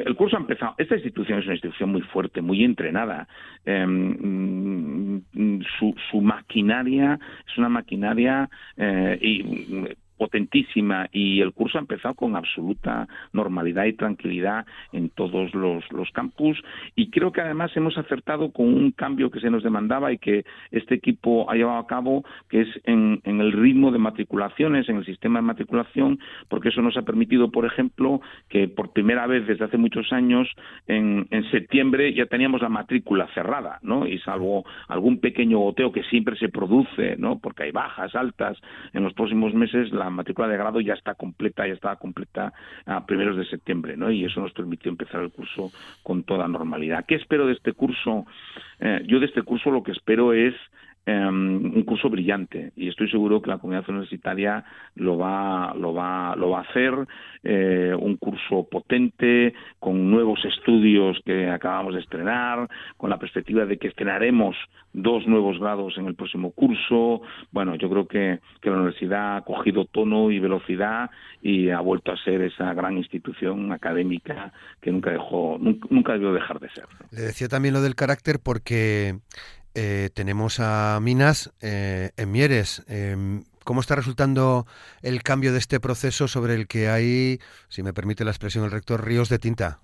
el 0.05 0.15
curso 0.15 0.37
ha 0.37 0.39
empezado. 0.39 0.75
Esta 0.77 0.95
institución 0.95 1.39
es 1.39 1.45
una 1.45 1.55
institución 1.55 1.91
muy 1.91 2.01
fuerte, 2.01 2.41
muy 2.41 2.63
entrenada. 2.63 3.27
Em, 3.65 5.17
mm, 5.33 5.61
su, 5.77 5.95
su, 6.11 6.21
maquinaria 6.21 7.19
es 7.47 7.57
una 7.57 7.69
maquinaria 7.69 8.49
eh, 8.75 9.17
y 9.21 9.87
potentísima 10.17 11.07
y 11.11 11.41
el 11.41 11.53
curso 11.53 11.77
ha 11.77 11.81
empezado 11.81 12.15
con 12.15 12.35
absoluta 12.35 13.07
normalidad 13.33 13.85
y 13.85 13.93
tranquilidad 13.93 14.65
en 14.91 15.09
todos 15.09 15.53
los, 15.53 15.83
campus 16.13 16.61
y 16.95 17.09
creo 17.09 17.31
que 17.31 17.41
además 17.41 17.75
hemos 17.75 17.97
acertado 17.97 18.51
con 18.51 18.67
un 18.67 18.91
cambio 18.91 19.29
que 19.29 19.39
se 19.39 19.49
nos 19.49 19.63
demandaba 19.63 20.11
y 20.11 20.17
que 20.17 20.45
este 20.71 20.95
equipo 20.95 21.49
ha 21.49 21.55
llevado 21.55 21.77
a 21.77 21.87
cabo, 21.87 22.23
que 22.49 22.61
es 22.61 22.67
en, 22.85 23.21
el 23.23 23.51
ritmo 23.51 23.91
de 23.91 23.99
matriculaciones, 23.99 24.87
en 24.89 24.97
el 24.97 25.05
sistema 25.05 25.39
de 25.39 25.45
matriculación, 25.45 26.19
porque 26.47 26.69
eso 26.69 26.81
nos 26.81 26.97
ha 26.97 27.01
permitido, 27.01 27.51
por 27.51 27.65
ejemplo, 27.65 28.21
que 28.49 28.67
por 28.67 28.93
primera 28.93 29.27
vez 29.27 29.45
desde 29.45 29.65
hace 29.65 29.77
muchos 29.77 30.11
años, 30.13 30.47
en, 30.87 31.27
en 31.29 31.49
septiembre 31.51 32.13
ya 32.13 32.25
teníamos 32.25 32.61
la 32.61 32.69
matrícula 32.69 33.27
cerrada, 33.33 33.79
¿no? 33.81 34.07
Y 34.07 34.19
salvo 34.19 34.65
algún 34.87 35.19
pequeño 35.19 35.59
goteo 35.59 35.91
que 35.91 36.03
siempre 36.03 36.37
se 36.37 36.49
produce, 36.49 37.15
¿no? 37.17 37.39
Porque 37.39 37.63
hay 37.63 37.71
bajas, 37.71 38.15
altas, 38.15 38.57
en 38.93 39.03
los 39.03 39.13
próximos 39.13 39.53
meses 39.53 39.91
la 39.91 40.06
la 40.07 40.11
matrícula 40.11 40.47
de 40.47 40.57
grado 40.57 40.79
ya 40.79 40.93
está 40.93 41.15
completa, 41.15 41.67
ya 41.67 41.73
estaba 41.73 41.97
completa 41.97 42.53
a 42.85 43.05
primeros 43.05 43.35
de 43.35 43.45
septiembre, 43.45 43.97
¿no? 43.97 44.09
Y 44.09 44.23
eso 44.23 44.39
nos 44.41 44.53
permitió 44.53 44.89
empezar 44.89 45.21
el 45.21 45.31
curso 45.31 45.71
con 46.01 46.23
toda 46.23 46.47
normalidad. 46.47 47.05
¿Qué 47.05 47.15
espero 47.15 47.45
de 47.45 47.53
este 47.53 47.73
curso? 47.73 48.25
Eh, 48.79 49.03
yo 49.05 49.19
de 49.19 49.25
este 49.25 49.41
curso 49.41 49.69
lo 49.69 49.83
que 49.83 49.91
espero 49.91 50.33
es 50.33 50.53
Em, 51.09 51.73
un 51.73 51.83
curso 51.83 52.09
brillante 52.09 52.73
y 52.75 52.89
estoy 52.89 53.09
seguro 53.09 53.41
que 53.41 53.49
la 53.49 53.59
comunidad 53.59 53.89
universitaria 53.89 54.65
lo 54.95 55.17
va 55.17 55.73
lo 55.73 55.93
va 55.93 56.35
lo 56.35 56.49
va 56.49 56.59
a 56.59 56.63
hacer 56.63 56.93
eh, 57.45 57.95
un 57.97 58.17
curso 58.17 58.67
potente 58.69 59.53
con 59.79 60.11
nuevos 60.11 60.43
estudios 60.43 61.17
que 61.23 61.49
acabamos 61.49 61.93
de 61.93 62.01
estrenar 62.01 62.67
con 62.97 63.09
la 63.09 63.17
perspectiva 63.17 63.65
de 63.65 63.77
que 63.77 63.87
estrenaremos 63.87 64.57
dos 64.91 65.25
nuevos 65.27 65.57
grados 65.59 65.97
en 65.97 66.07
el 66.07 66.15
próximo 66.15 66.51
curso. 66.51 67.21
Bueno 67.51 67.75
yo 67.75 67.89
creo 67.89 68.05
que, 68.05 68.41
que 68.59 68.69
la 68.69 68.75
universidad 68.75 69.37
ha 69.37 69.41
cogido 69.43 69.85
tono 69.85 70.29
y 70.29 70.39
velocidad 70.39 71.09
y 71.41 71.69
ha 71.69 71.79
vuelto 71.79 72.11
a 72.11 72.17
ser 72.17 72.41
esa 72.41 72.73
gran 72.73 72.97
institución 72.97 73.71
académica 73.71 74.51
que 74.81 74.91
nunca 74.91 75.11
dejó 75.11 75.57
nunca, 75.57 75.87
nunca 75.89 76.11
debió 76.11 76.33
dejar 76.33 76.59
de 76.59 76.69
ser 76.71 76.83
le 77.11 77.21
decía 77.21 77.47
también 77.47 77.73
lo 77.73 77.81
del 77.81 77.95
carácter 77.95 78.39
porque 78.43 79.15
eh, 79.79 80.09
tenemos 80.11 80.59
a 80.59 80.99
Minas 80.99 81.53
eh, 81.61 82.09
en 82.17 82.31
Mieres. 82.31 82.83
Em, 82.89 83.43
¿Cómo 83.63 83.79
está 83.79 83.95
resultando 83.95 84.65
el 85.03 85.21
cambio 85.21 85.51
de 85.51 85.59
este 85.59 85.79
proceso 85.79 86.27
sobre 86.27 86.55
el 86.55 86.67
que 86.67 86.89
hay, 86.89 87.37
si 87.67 87.83
me 87.83 87.93
permite 87.93 88.25
la 88.25 88.31
expresión 88.31 88.65
el 88.65 88.71
rector, 88.71 89.05
ríos 89.05 89.29
de 89.29 89.37
tinta? 89.37 89.79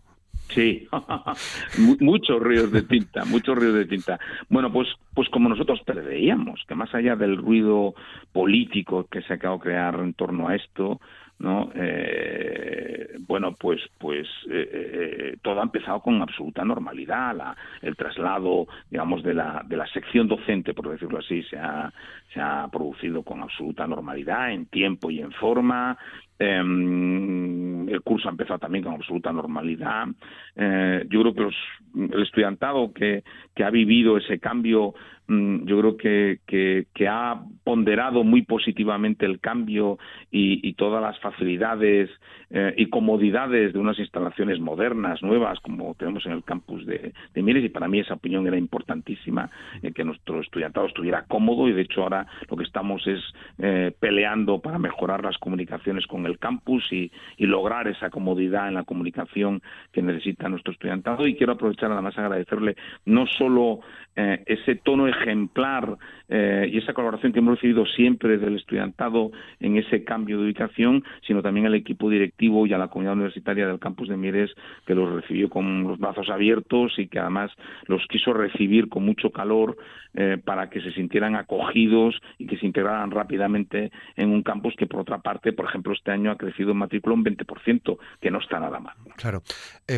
Sí, 0.50 0.88
muchos 2.00 2.42
ríos 2.42 2.72
de 2.72 2.82
tinta, 2.82 3.24
muchos 3.26 3.56
ríos 3.56 3.76
de 3.76 3.86
tinta. 3.86 4.20
Bueno, 4.50 4.74
pues, 4.74 4.88
pues 5.14 5.30
como 5.30 5.48
nosotros 5.48 5.80
preveíamos, 5.86 6.64
que 6.68 6.74
más 6.74 6.92
allá 6.96 7.16
del 7.16 7.38
ruido 7.38 7.94
político 8.32 9.06
que 9.12 9.22
se 9.22 9.34
acaba 9.34 9.58
de 9.58 9.62
crear 9.62 10.00
en 10.00 10.16
torno 10.16 10.48
a 10.48 10.56
esto, 10.56 11.00
¿no? 11.44 11.70
Eh, 11.76 13.18
bueno, 13.28 13.54
pues, 13.60 13.82
pues 14.00 14.26
eh, 14.50 14.70
eh, 14.74 15.38
todo 15.42 15.60
ha 15.60 15.64
empezado 15.64 16.00
con 16.00 16.22
absoluta 16.22 16.64
normalidad. 16.64 17.36
La, 17.36 17.56
el 17.82 17.96
traslado, 17.98 18.68
digamos, 18.90 19.22
de 19.24 19.34
la, 19.34 19.62
de 19.68 19.76
la 19.76 19.86
sección 19.88 20.28
docente, 20.28 20.74
por 20.74 20.90
decirlo 20.90 21.20
así, 21.20 21.44
se 21.44 21.58
ha, 21.58 21.92
se 22.34 22.40
ha 22.40 22.68
producido 22.72 23.24
con 23.24 23.44
absoluta 23.44 23.86
normalidad, 23.86 24.52
en 24.52 24.68
tiempo 24.68 25.12
y 25.12 25.20
en 25.20 25.34
forma. 25.34 25.98
Em, 26.40 27.88
el 27.90 28.02
curso 28.02 28.28
ha 28.28 28.32
empezado 28.32 28.60
también 28.60 28.84
con 28.84 28.94
absoluta 28.94 29.32
normalidad. 29.32 30.08
yo 30.56 31.22
creo 31.22 31.34
que 31.34 31.42
los, 31.42 31.56
el 31.96 32.24
estudiantado 32.24 32.92
que, 32.94 33.24
ha 33.64 33.70
vivido 33.70 34.18
ese 34.18 34.40
cambio 34.40 34.94
Mm, 35.28 35.66
yo 35.66 35.80
creo 35.80 35.98
que, 35.98 37.08
ha 37.08 37.42
ponderado 37.64 38.24
muy 38.24 38.42
positivamente 38.42 39.26
el 39.26 39.40
cambio 39.40 39.98
y, 40.32 40.74
todas 40.74 41.02
las 41.02 41.18
facilidades 41.20 42.10
eh, 42.50 42.74
y 42.78 42.88
comodidades 42.88 43.74
de 43.74 43.80
unas 43.80 43.98
instalaciones 44.00 44.60
modernas, 44.60 45.22
nuevas, 45.22 45.60
como 45.60 45.94
tenemos 45.96 46.26
en 46.26 46.34
el 46.34 46.44
campus 46.44 46.86
de, 46.86 47.14
de 47.34 47.42
Mieres, 47.42 47.64
y 47.64 47.70
para 47.70 47.88
mí 47.88 48.00
esa 48.00 48.16
opinión 48.16 48.46
era 48.48 48.58
importantísima, 48.58 49.50
eh, 49.82 49.92
que 49.94 50.04
nuestro 50.04 50.42
estudiantado 50.42 50.88
estuviera 50.88 51.26
cómodo, 51.26 51.70
y 51.70 51.74
de 51.74 51.84
hecho 51.84 52.02
ahora 52.02 52.26
lo 52.50 52.58
que 52.58 52.64
estamos 52.64 53.06
es 53.08 53.22
eh, 53.60 53.94
peleando 53.98 54.60
para 54.60 54.80
mejorar 54.80 55.24
las 55.24 55.38
comunicaciones 55.38 56.06
con 56.08 56.23
el 56.26 56.40
campus 56.40 56.92
y, 56.92 57.12
y 57.38 57.46
lograr 57.46 57.88
esa 57.88 58.10
comodidad 58.10 58.68
en 58.68 58.76
la 58.76 58.84
comunicación 58.84 59.62
que 59.92 60.02
necesita 60.02 60.50
nuestro 60.50 60.74
estudiantado, 60.74 61.28
y 61.28 61.36
quiero 61.36 61.54
aprovechar 61.54 61.92
además 61.92 62.18
agradecerle 62.18 62.76
no 63.06 63.26
solo 63.28 63.80
eh, 64.16 64.44
ese 64.46 64.76
tono 64.76 65.08
ejemplar 65.08 65.98
eh, 66.30 66.70
y 66.72 66.78
esa 66.78 66.94
colaboración 66.94 67.34
que 67.34 67.40
hemos 67.40 67.56
recibido 67.56 67.86
siempre 67.86 68.38
del 68.38 68.56
estudiantado 68.58 69.32
en 69.60 69.78
ese 69.78 70.04
cambio 70.04 70.38
de 70.38 70.46
ubicación, 70.46 71.04
sino 71.26 71.42
también 71.42 71.66
al 71.66 71.74
equipo 71.76 72.10
directivo 72.10 72.68
y 72.68 72.74
a 72.74 72.78
la 72.78 72.90
comunidad 72.90 73.16
universitaria 73.16 73.68
del 73.68 73.80
campus 73.80 74.10
de 74.10 74.18
Mieres, 74.18 74.52
que 74.86 74.94
los 74.94 75.12
recibió 75.12 75.50
con 75.50 75.84
los 75.88 75.98
brazos 75.98 76.30
abiertos 76.30 76.94
y 76.98 77.08
que 77.08 77.20
además 77.20 77.52
los 77.88 78.06
quiso 78.08 78.34
recibir 78.34 78.88
con 78.88 79.04
mucho 79.04 79.32
calor 79.32 79.78
eh, 80.16 80.38
para 80.44 80.70
que 80.70 80.80
se 80.82 80.92
sintieran 80.92 81.36
acogidos 81.36 82.16
y 82.38 82.46
que 82.46 82.58
se 82.58 82.68
integraran 82.68 83.10
rápidamente 83.10 83.92
en 84.16 84.30
un 84.30 84.44
campus 84.44 84.76
que, 84.76 84.86
por 84.86 85.02
otra 85.02 85.18
parte, 85.18 85.54
por 85.54 85.66
ejemplo, 85.66 85.92
este 85.92 86.12
año 86.14 86.32
ha 86.32 86.38
crecido 86.38 86.72
en 86.72 86.78
matrícula 86.78 87.16
un 87.16 87.26
20%, 87.26 87.98
que 88.22 88.32
no 88.32 88.40
está 88.40 88.60
nada 88.60 88.80
mal. 88.80 88.96
Claro, 89.18 89.44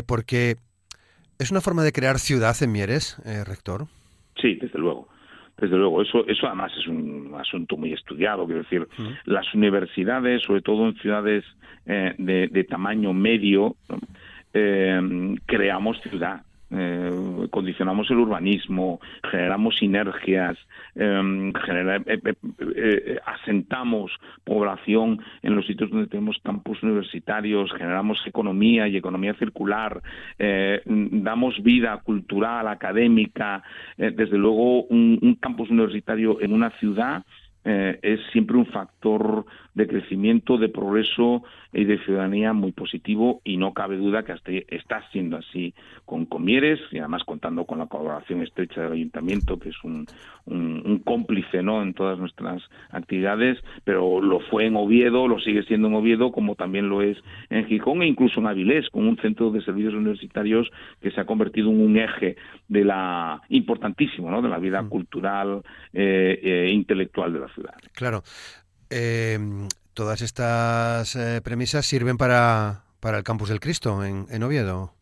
porque 0.06 0.56
es 1.38 1.50
una 1.50 1.60
forma 1.60 1.84
de 1.84 1.92
crear 1.92 2.18
ciudad 2.18 2.56
en 2.60 2.72
Mieres, 2.72 3.16
rector. 3.46 3.86
Sí, 4.40 4.54
desde 4.54 4.78
luego. 4.78 5.08
Desde 5.58 5.76
luego, 5.76 6.02
eso, 6.02 6.26
eso 6.26 6.46
además 6.46 6.70
es 6.78 6.86
un 6.86 7.34
asunto 7.38 7.78
muy 7.78 7.92
estudiado. 7.92 8.44
Quiero 8.44 8.62
decir, 8.62 8.86
las 9.24 9.54
universidades, 9.54 10.42
sobre 10.42 10.60
todo 10.60 10.86
en 10.86 10.94
ciudades 10.96 11.44
eh, 11.86 12.14
de, 12.18 12.48
de, 12.48 12.64
tamaño 12.64 13.14
medio, 13.14 13.76
eh, 14.52 15.36
creamos 15.46 15.98
ciudad 16.02 16.42
eh, 16.70 17.10
condicionamos 17.50 18.10
el 18.10 18.18
urbanismo, 18.18 19.00
generamos 19.30 19.76
sinergias, 19.76 20.56
em, 20.94 21.48
eh, 21.50 22.00
eh, 22.76 23.18
asentamos 23.24 24.12
población 24.44 25.20
en 25.42 25.56
los 25.56 25.66
sitios 25.66 25.90
donde 25.90 26.06
tenemos 26.08 26.38
campus 26.42 26.82
universitarios, 26.82 27.72
generamos 27.72 28.18
economía 28.26 28.88
y 28.88 28.96
economía 28.96 29.34
circular, 29.34 30.02
damos 30.86 31.62
vida 31.62 31.96
cultural, 31.98 32.68
académica. 32.68 33.62
desde 33.96 34.38
luego, 34.38 34.84
un 34.84 35.38
campus 35.40 35.70
universitario 35.70 36.40
en 36.40 36.52
una 36.52 36.70
ciudad 36.78 37.24
es 37.66 38.20
siempre 38.32 38.56
un 38.56 38.66
factor 38.66 39.44
de 39.74 39.86
crecimiento, 39.86 40.56
de 40.56 40.70
progreso 40.70 41.42
y 41.72 41.84
de 41.84 41.98
ciudadanía 41.98 42.54
muy 42.54 42.72
positivo 42.72 43.42
y 43.44 43.58
no 43.58 43.74
cabe 43.74 43.96
duda 43.96 44.22
que 44.22 44.32
hasta 44.32 44.52
está 44.68 45.02
siendo 45.10 45.36
así 45.36 45.74
con 46.06 46.24
Comieres 46.24 46.80
y 46.92 46.98
además 46.98 47.24
contando 47.24 47.66
con 47.66 47.78
la 47.78 47.86
colaboración 47.86 48.42
estrecha 48.42 48.80
del 48.80 48.92
ayuntamiento 48.92 49.58
que 49.58 49.68
es 49.68 49.84
un, 49.84 50.06
un, 50.46 51.02
cómplice 51.04 51.62
no 51.62 51.82
en 51.82 51.92
todas 51.92 52.18
nuestras 52.18 52.62
actividades 52.90 53.58
pero 53.84 54.22
lo 54.22 54.40
fue 54.40 54.66
en 54.66 54.76
Oviedo 54.76 55.28
lo 55.28 55.40
sigue 55.40 55.62
siendo 55.64 55.88
en 55.88 55.94
Oviedo 55.94 56.32
como 56.32 56.54
también 56.54 56.88
lo 56.88 57.02
es 57.02 57.18
en 57.50 57.66
Gijón 57.66 58.00
e 58.00 58.06
incluso 58.06 58.40
en 58.40 58.46
Avilés 58.46 58.88
con 58.88 59.06
un 59.06 59.18
centro 59.18 59.50
de 59.50 59.60
servicios 59.60 59.92
universitarios 59.92 60.70
que 61.02 61.10
se 61.10 61.20
ha 61.20 61.26
convertido 61.26 61.70
en 61.70 61.80
un 61.82 61.98
eje 61.98 62.36
de 62.68 62.84
la 62.84 63.42
importantísimo 63.50 64.30
no 64.30 64.40
de 64.40 64.48
la 64.48 64.58
vida 64.58 64.80
mm. 64.80 64.88
cultural 64.88 65.62
eh, 65.92 66.40
e 66.42 66.70
intelectual 66.70 67.34
de 67.34 67.40
la 67.40 67.48
ciudad 67.48 67.55
claro 67.92 68.22
eh, 68.90 69.38
todas 69.94 70.20
estas 70.22 71.16
eh, 71.16 71.40
premisas 71.42 71.86
sirven 71.86 72.16
para, 72.16 72.84
para 73.00 73.18
el 73.18 73.24
Campus 73.24 73.48
del 73.48 73.60
Cristo 73.60 74.04
en, 74.04 74.26
en 74.30 74.42
Oviedo. 74.42 74.92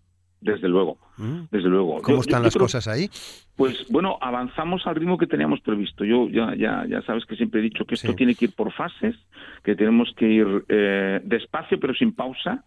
Desde 0.40 0.68
luego, 0.68 0.98
mm. 1.16 1.44
desde 1.50 1.68
luego. 1.68 2.02
¿Cómo 2.02 2.20
están 2.20 2.42
las 2.42 2.54
cosas 2.54 2.86
ahí? 2.86 3.08
Pues 3.56 3.86
bueno, 3.88 4.18
avanzamos 4.20 4.86
al 4.86 4.94
ritmo 4.94 5.16
que 5.16 5.26
teníamos 5.26 5.60
previsto. 5.60 6.04
Yo 6.04 6.28
ya 6.28 6.54
ya 6.54 6.84
ya 6.86 7.00
sabes 7.02 7.24
que 7.24 7.34
siempre 7.34 7.60
he 7.60 7.62
dicho 7.62 7.86
que 7.86 7.94
esto 7.94 8.14
tiene 8.14 8.34
que 8.34 8.46
ir 8.46 8.54
por 8.54 8.70
fases, 8.72 9.16
que 9.62 9.74
tenemos 9.74 10.12
que 10.16 10.28
ir 10.28 10.64
eh, 10.68 11.20
despacio 11.24 11.80
pero 11.80 11.94
sin 11.94 12.12
pausa, 12.12 12.62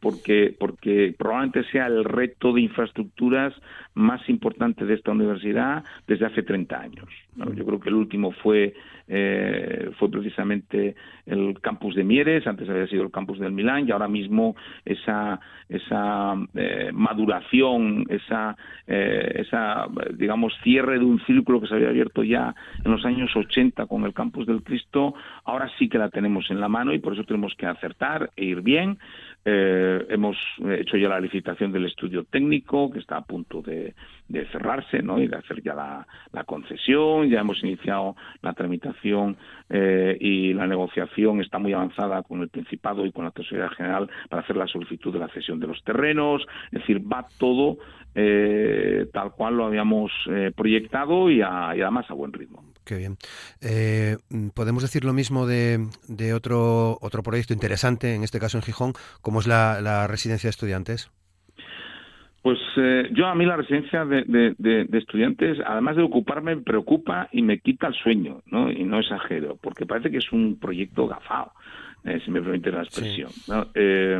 porque 0.00 0.54
porque 0.58 1.14
probablemente 1.16 1.64
sea 1.70 1.86
el 1.86 2.04
reto 2.04 2.52
de 2.52 2.62
infraestructuras 2.62 3.54
más 3.94 4.26
importante 4.28 4.84
de 4.84 4.94
esta 4.94 5.12
universidad 5.12 5.84
desde 6.06 6.26
hace 6.26 6.42
30 6.42 6.80
años. 6.80 7.08
Yo 7.36 7.64
creo 7.64 7.80
que 7.80 7.88
el 7.88 7.94
último 7.94 8.32
fue 8.32 8.74
eh, 9.08 9.90
fue 9.98 10.10
precisamente 10.10 10.94
el 11.26 11.60
campus 11.60 11.94
de 11.94 12.04
Mieres, 12.04 12.46
antes 12.46 12.68
había 12.68 12.86
sido 12.86 13.02
el 13.02 13.10
campus 13.10 13.38
del 13.38 13.52
Milán 13.52 13.86
y 13.86 13.90
ahora 13.90 14.08
mismo 14.08 14.56
esa 14.84 15.40
esa 15.68 16.34
eh, 16.54 16.90
maduración, 16.92 18.04
esa 18.08 18.56
eh, 18.86 19.32
esa 19.46 19.86
digamos 20.14 20.52
cierre 20.62 20.98
de 20.98 21.04
un 21.04 21.20
círculo 21.26 21.60
que 21.60 21.66
se 21.66 21.74
había 21.74 21.88
abierto 21.88 22.22
ya 22.22 22.54
en 22.84 22.90
los 22.90 23.04
años 23.04 23.34
80 23.34 23.86
con 23.86 24.04
el 24.04 24.14
campus 24.14 24.46
del 24.46 24.62
Cristo, 24.62 25.14
ahora 25.44 25.70
sí 25.78 25.88
que 25.88 25.98
la 25.98 26.10
tenemos 26.10 26.50
en 26.50 26.60
la 26.60 26.68
mano 26.68 26.92
y 26.92 26.98
por 26.98 27.14
eso 27.14 27.24
tenemos 27.24 27.54
que 27.56 27.66
acertar 27.66 28.30
e 28.36 28.44
ir 28.44 28.62
bien. 28.62 28.98
Eh, 29.44 30.06
hemos 30.10 30.36
hecho 30.78 30.96
ya 30.96 31.08
la 31.08 31.18
licitación 31.18 31.72
del 31.72 31.86
estudio 31.86 32.24
técnico, 32.24 32.90
que 32.90 33.00
está 33.00 33.16
a 33.16 33.24
punto 33.24 33.60
de, 33.60 33.94
cerrarse 34.52 35.02
¿no? 35.02 35.20
y 35.20 35.26
de 35.26 35.36
hacer 35.36 35.62
ya 35.62 35.74
la, 35.74 36.44
concesión. 36.44 37.28
Ya 37.28 37.40
hemos 37.40 37.62
iniciado 37.62 38.16
la 38.40 38.52
tramitación 38.52 39.36
eh, 39.68 40.16
y 40.20 40.52
la 40.52 40.66
negociación 40.66 41.40
está 41.40 41.58
muy 41.58 41.72
avanzada 41.72 42.22
con 42.22 42.40
el 42.40 42.48
Principado 42.48 43.04
y 43.04 43.12
con 43.12 43.24
la 43.24 43.30
Tesorería 43.30 43.70
General 43.70 44.08
para 44.28 44.42
hacer 44.42 44.56
la 44.56 44.66
solicitud 44.66 45.12
de 45.12 45.18
la 45.18 45.28
cesión 45.28 45.58
de 45.58 45.66
los 45.66 45.82
terrenos. 45.82 46.46
Es 46.66 46.80
decir, 46.80 47.00
va 47.00 47.26
todo 47.38 47.78
eh, 48.14 49.06
tal 49.12 49.32
cual 49.32 49.56
lo 49.56 49.66
habíamos 49.66 50.12
proyectado 50.54 51.30
y, 51.30 51.38
y 51.38 51.42
además 51.42 52.10
a 52.10 52.14
buen 52.14 52.32
ritmo. 52.32 52.71
Qué 52.84 52.96
bien. 52.96 53.16
Eh, 53.60 54.16
Podemos 54.54 54.82
decir 54.82 55.04
lo 55.04 55.12
mismo 55.12 55.46
de, 55.46 55.86
de, 56.08 56.34
otro, 56.34 56.98
otro 57.00 57.22
proyecto 57.22 57.52
interesante, 57.52 58.14
en 58.14 58.24
este 58.24 58.40
caso 58.40 58.58
en 58.58 58.62
Gijón, 58.62 58.92
como 59.20 59.40
es 59.40 59.46
la, 59.46 60.06
residencia 60.06 60.48
de 60.48 60.50
estudiantes. 60.50 61.10
Pues 62.42 62.58
eh, 62.76 63.08
yo 63.12 63.26
a 63.26 63.36
mí 63.36 63.46
la 63.46 63.56
residencia 63.56 64.04
de, 64.04 64.24
de, 64.58 64.98
estudiantes, 64.98 65.58
además 65.64 65.94
de 65.94 66.02
ocuparme, 66.02 66.56
me 66.56 66.62
preocupa 66.62 67.28
y 67.30 67.42
me 67.42 67.60
quita 67.60 67.86
el 67.86 67.94
sueño, 67.94 68.42
¿no? 68.46 68.70
Y 68.72 68.82
no 68.82 68.98
exagero, 68.98 69.56
porque 69.62 69.86
parece 69.86 70.10
que 70.10 70.18
es 70.18 70.32
un 70.32 70.58
proyecto 70.58 71.06
gafado, 71.06 71.52
eh, 72.02 72.20
si 72.24 72.32
me 72.32 72.42
permite 72.42 72.72
la 72.72 72.82
expresión. 72.82 73.30
Eh, 73.74 74.18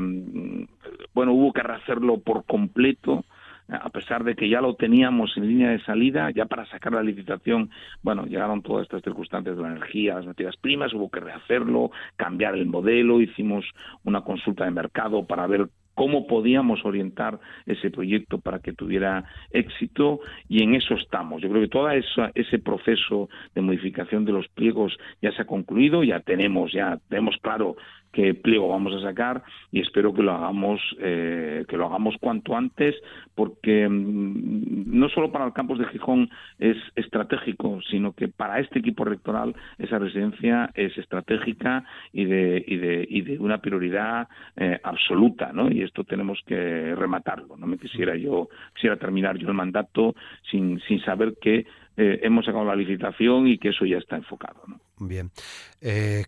bueno, 1.13 1.33
hubo 1.33 1.53
que 1.53 1.65
rehacerlo 1.65 2.21
por 2.21 2.45
completo, 2.45 3.25
a 3.73 3.89
pesar 3.91 4.25
de 4.25 4.35
que 4.35 4.49
ya 4.49 4.61
lo 4.61 4.75
teníamos 4.75 5.37
en 5.37 5.49
línea 5.49 5.71
de 5.71 5.83
salida, 5.85 6.31
ya 6.31 6.47
para 6.47 6.67
sacar 6.67 6.93
la 6.93 7.03
licitación, 7.03 7.71
bueno, 8.03 8.27
llegaron 8.27 8.63
todas 8.63 8.85
estas 8.85 9.03
circunstancias 9.03 9.57
de 9.57 9.63
la 9.63 9.71
energía, 9.71 10.15
las 10.15 10.27
materias 10.27 10.57
primas, 10.57 10.93
hubo 10.93 11.11
que 11.11 11.21
rehacerlo, 11.21 11.91
cambiar 12.17 12.55
el 12.55 12.67
modelo, 12.67 13.21
hicimos 13.21 13.65
una 14.05 14.23
consulta 14.23 14.65
de 14.65 14.71
mercado 14.71 15.27
para 15.27 15.47
ver 15.47 15.69
cómo 15.95 16.27
podíamos 16.27 16.85
orientar 16.85 17.39
ese 17.67 17.91
proyecto 17.91 18.39
para 18.39 18.61
que 18.61 18.73
tuviera 18.73 19.25
éxito 19.51 20.21
y 20.49 20.63
en 20.63 20.75
eso 20.75 20.95
estamos. 20.95 21.43
Yo 21.43 21.51
creo 21.51 21.63
que 21.63 21.69
todo 21.69 21.91
ese 21.91 22.59
proceso 22.59 23.29
de 23.55 23.61
modificación 23.61 24.25
de 24.25 24.33
los 24.33 24.49
pliegos 24.49 24.97
ya 25.21 25.33
se 25.33 25.43
ha 25.43 25.47
concluido, 25.47 26.03
ya 26.03 26.21
tenemos, 26.21 26.73
ya 26.73 26.99
tenemos 27.09 27.37
claro 27.43 27.77
qué 28.13 28.35
pliego 28.35 28.69
vamos 28.69 28.95
a 28.95 29.01
sacar 29.01 29.43
y 29.71 29.81
espero 29.81 30.13
que 30.13 30.23
lo 30.23 30.33
hagamos 30.33 30.81
eh, 31.01 31.65
que 31.69 31.77
lo 31.77 31.87
hagamos 31.87 32.15
cuanto 32.21 32.55
antes 32.55 32.95
porque 33.35 33.89
mm, 33.89 34.99
no 34.99 35.09
solo 35.09 35.33
para 35.33 35.47
el 35.47 35.53
campus 35.53 35.79
de 35.79 35.87
Gijón 35.87 36.29
es 36.59 36.77
estratégico 36.95 37.81
sino 37.91 38.13
que 38.13 38.29
para 38.29 38.61
este 38.61 38.79
equipo 38.81 39.05
rectoral 39.05 39.55
esa 39.79 39.99
residencia 39.99 40.71
es 40.75 40.97
estratégica 40.99 41.85
y 42.13 42.27
de 42.27 42.65
y 42.67 42.77
de, 42.77 43.07
y 43.09 43.23
de 43.23 43.39
una 43.39 43.59
prioridad 43.59 44.29
eh, 44.57 44.79
absoluta 44.83 45.53
no 45.53 45.71
y 45.71 45.83
esto 45.83 46.05
tenemos 46.05 46.39
que 46.47 46.95
rematarlo 46.95 47.57
no 47.57 47.67
me 47.67 47.79
quisiera 47.79 48.15
yo 48.17 48.49
quisiera 48.75 48.97
terminar 48.97 49.39
yo 49.39 49.49
el 49.49 49.55
mandato 49.55 50.15
sin 50.51 50.81
sin 50.81 51.01
saber 51.01 51.35
que 51.41 51.67
eh, 51.97 52.21
hemos 52.23 52.45
sacado 52.45 52.65
la 52.65 52.77
licitación 52.77 53.47
y 53.49 53.59
que 53.59 53.69
eso 53.69 53.85
ya 53.85 53.99
está 53.99 54.17
enfocado. 54.17 54.63
¿no? 54.67 54.81
Bien, 54.99 55.31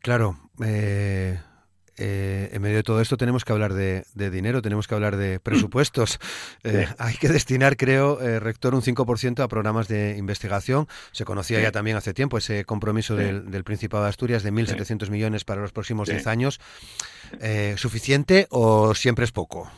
claro, 0.02 0.36
eh, 1.96 2.24
eh, 2.24 2.50
en 2.52 2.62
medio 2.62 2.76
de 2.76 2.82
todo 2.82 3.00
esto 3.00 3.16
tenemos 3.16 3.44
que 3.44 3.52
hablar 3.52 3.74
de, 3.74 4.04
dinero, 4.14 4.62
tenemos 4.62 4.86
que 4.86 4.94
hablar 4.94 5.16
de 5.16 5.40
presupuestos. 5.40 6.18
Eh, 6.64 6.86
hay 6.98 7.14
que 7.16 7.28
destinar, 7.28 7.76
creo, 7.76 8.20
eh, 8.22 8.40
rector, 8.40 8.74
un 8.74 8.80
5% 8.80 9.42
a 9.42 9.48
programas 9.48 9.86
de 9.86 10.16
investigación. 10.16 10.88
Se 11.12 11.24
conocía 11.24 11.60
ya 11.60 11.72
también 11.72 11.96
hace 11.96 12.14
tiempo 12.14 12.38
ese 12.38 12.64
compromiso 12.64 13.16
del, 13.16 13.50
del, 13.50 13.64
Principado 13.64 14.04
de 14.04 14.08
Asturias 14.08 14.42
de 14.42 14.52
1.700 14.52 15.10
millones 15.10 15.44
para 15.44 15.60
los 15.60 15.72
próximos 15.72 16.08
10 16.08 16.26
años. 16.26 16.60
¿Suficiente 17.76 18.46
o 18.50 18.94
siempre 18.94 19.24
es 19.26 19.32
poco? 19.32 19.70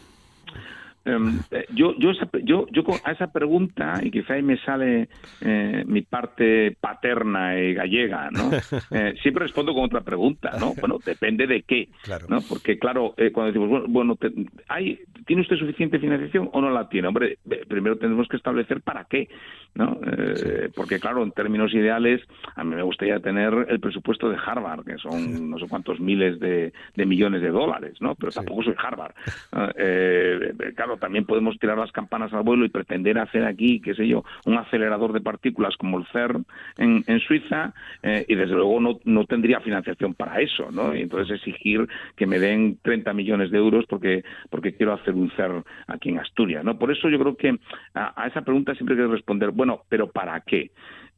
Eh, 1.06 1.66
yo, 1.72 1.94
yo, 1.98 2.10
yo, 2.42 2.66
yo 2.72 2.82
a 3.04 3.12
esa 3.12 3.30
pregunta, 3.30 4.00
y 4.02 4.10
quizá 4.10 4.34
ahí 4.34 4.42
me 4.42 4.58
sale 4.58 5.08
eh, 5.40 5.84
mi 5.86 6.02
parte 6.02 6.76
paterna 6.80 7.58
y 7.58 7.74
gallega, 7.74 8.30
¿no? 8.30 8.50
Eh, 8.90 9.14
siempre 9.22 9.44
respondo 9.44 9.74
con 9.74 9.84
otra 9.84 10.00
pregunta, 10.00 10.52
¿no? 10.58 10.74
Bueno, 10.74 10.98
depende 11.04 11.46
de 11.46 11.62
qué, 11.62 11.88
¿no? 12.28 12.40
Porque, 12.48 12.78
claro, 12.78 13.14
cuando 13.32 13.52
decimos, 13.52 13.84
bueno, 13.88 14.16
¿hay, 14.68 15.00
¿tiene 15.26 15.42
usted 15.42 15.56
suficiente 15.56 15.98
financiación 15.98 16.48
o 16.52 16.60
no 16.60 16.70
la 16.70 16.88
tiene? 16.88 17.08
Hombre, 17.08 17.38
primero 17.68 17.96
tenemos 17.96 18.28
que 18.28 18.36
establecer 18.36 18.80
para 18.80 19.04
qué, 19.04 19.28
¿no? 19.74 19.98
Porque, 20.74 20.98
claro, 21.00 21.22
en 21.22 21.32
términos 21.32 21.74
ideales, 21.74 22.22
a 22.54 22.64
mí 22.64 22.74
me 22.74 22.82
gustaría 22.82 23.18
tener 23.20 23.66
el 23.68 23.80
presupuesto 23.80 24.30
de 24.30 24.38
Harvard, 24.44 24.84
que 24.84 24.98
son 24.98 25.50
no 25.50 25.58
sé 25.58 25.66
cuántos 25.68 26.00
miles 26.00 26.38
de, 26.38 26.72
millones 26.96 27.42
de 27.42 27.50
dólares, 27.50 27.94
¿no? 28.00 28.14
Pero 28.14 28.32
tampoco 28.32 28.62
soy 28.62 28.74
Harvard. 28.78 29.14
claro, 30.76 30.95
también 30.96 31.24
podemos 31.24 31.58
tirar 31.58 31.78
las 31.78 31.92
campanas 31.92 32.32
al 32.32 32.42
vuelo 32.42 32.64
y 32.64 32.68
pretender 32.68 33.18
hacer 33.18 33.44
aquí, 33.44 33.80
qué 33.80 33.94
sé 33.94 34.06
yo, 34.06 34.24
un 34.44 34.56
acelerador 34.56 35.12
de 35.12 35.20
partículas 35.20 35.76
como 35.76 35.98
el 35.98 36.06
CERN 36.12 36.44
en, 36.78 37.04
en 37.06 37.20
Suiza 37.20 37.72
eh, 38.02 38.24
y 38.28 38.34
desde 38.34 38.54
luego 38.54 38.80
no, 38.80 38.98
no 39.04 39.24
tendría 39.24 39.60
financiación 39.60 40.14
para 40.14 40.40
eso, 40.40 40.70
¿no? 40.70 40.94
Y 40.94 41.02
entonces 41.02 41.36
exigir 41.36 41.86
que 42.16 42.26
me 42.26 42.38
den 42.38 42.78
30 42.82 43.12
millones 43.12 43.50
de 43.50 43.58
euros 43.58 43.84
porque, 43.88 44.24
porque 44.50 44.74
quiero 44.74 44.92
hacer 44.92 45.14
un 45.14 45.30
CERN 45.32 45.64
aquí 45.86 46.10
en 46.10 46.18
Asturias, 46.18 46.64
¿no? 46.64 46.78
Por 46.78 46.90
eso 46.90 47.08
yo 47.08 47.18
creo 47.18 47.36
que 47.36 47.58
a 47.94 48.26
esa 48.26 48.42
pregunta 48.42 48.74
siempre 48.74 48.96
hay 48.96 49.02
que 49.02 49.14
responder, 49.14 49.50
bueno, 49.50 49.82
pero 49.88 50.10
¿para 50.10 50.40
qué? 50.40 50.70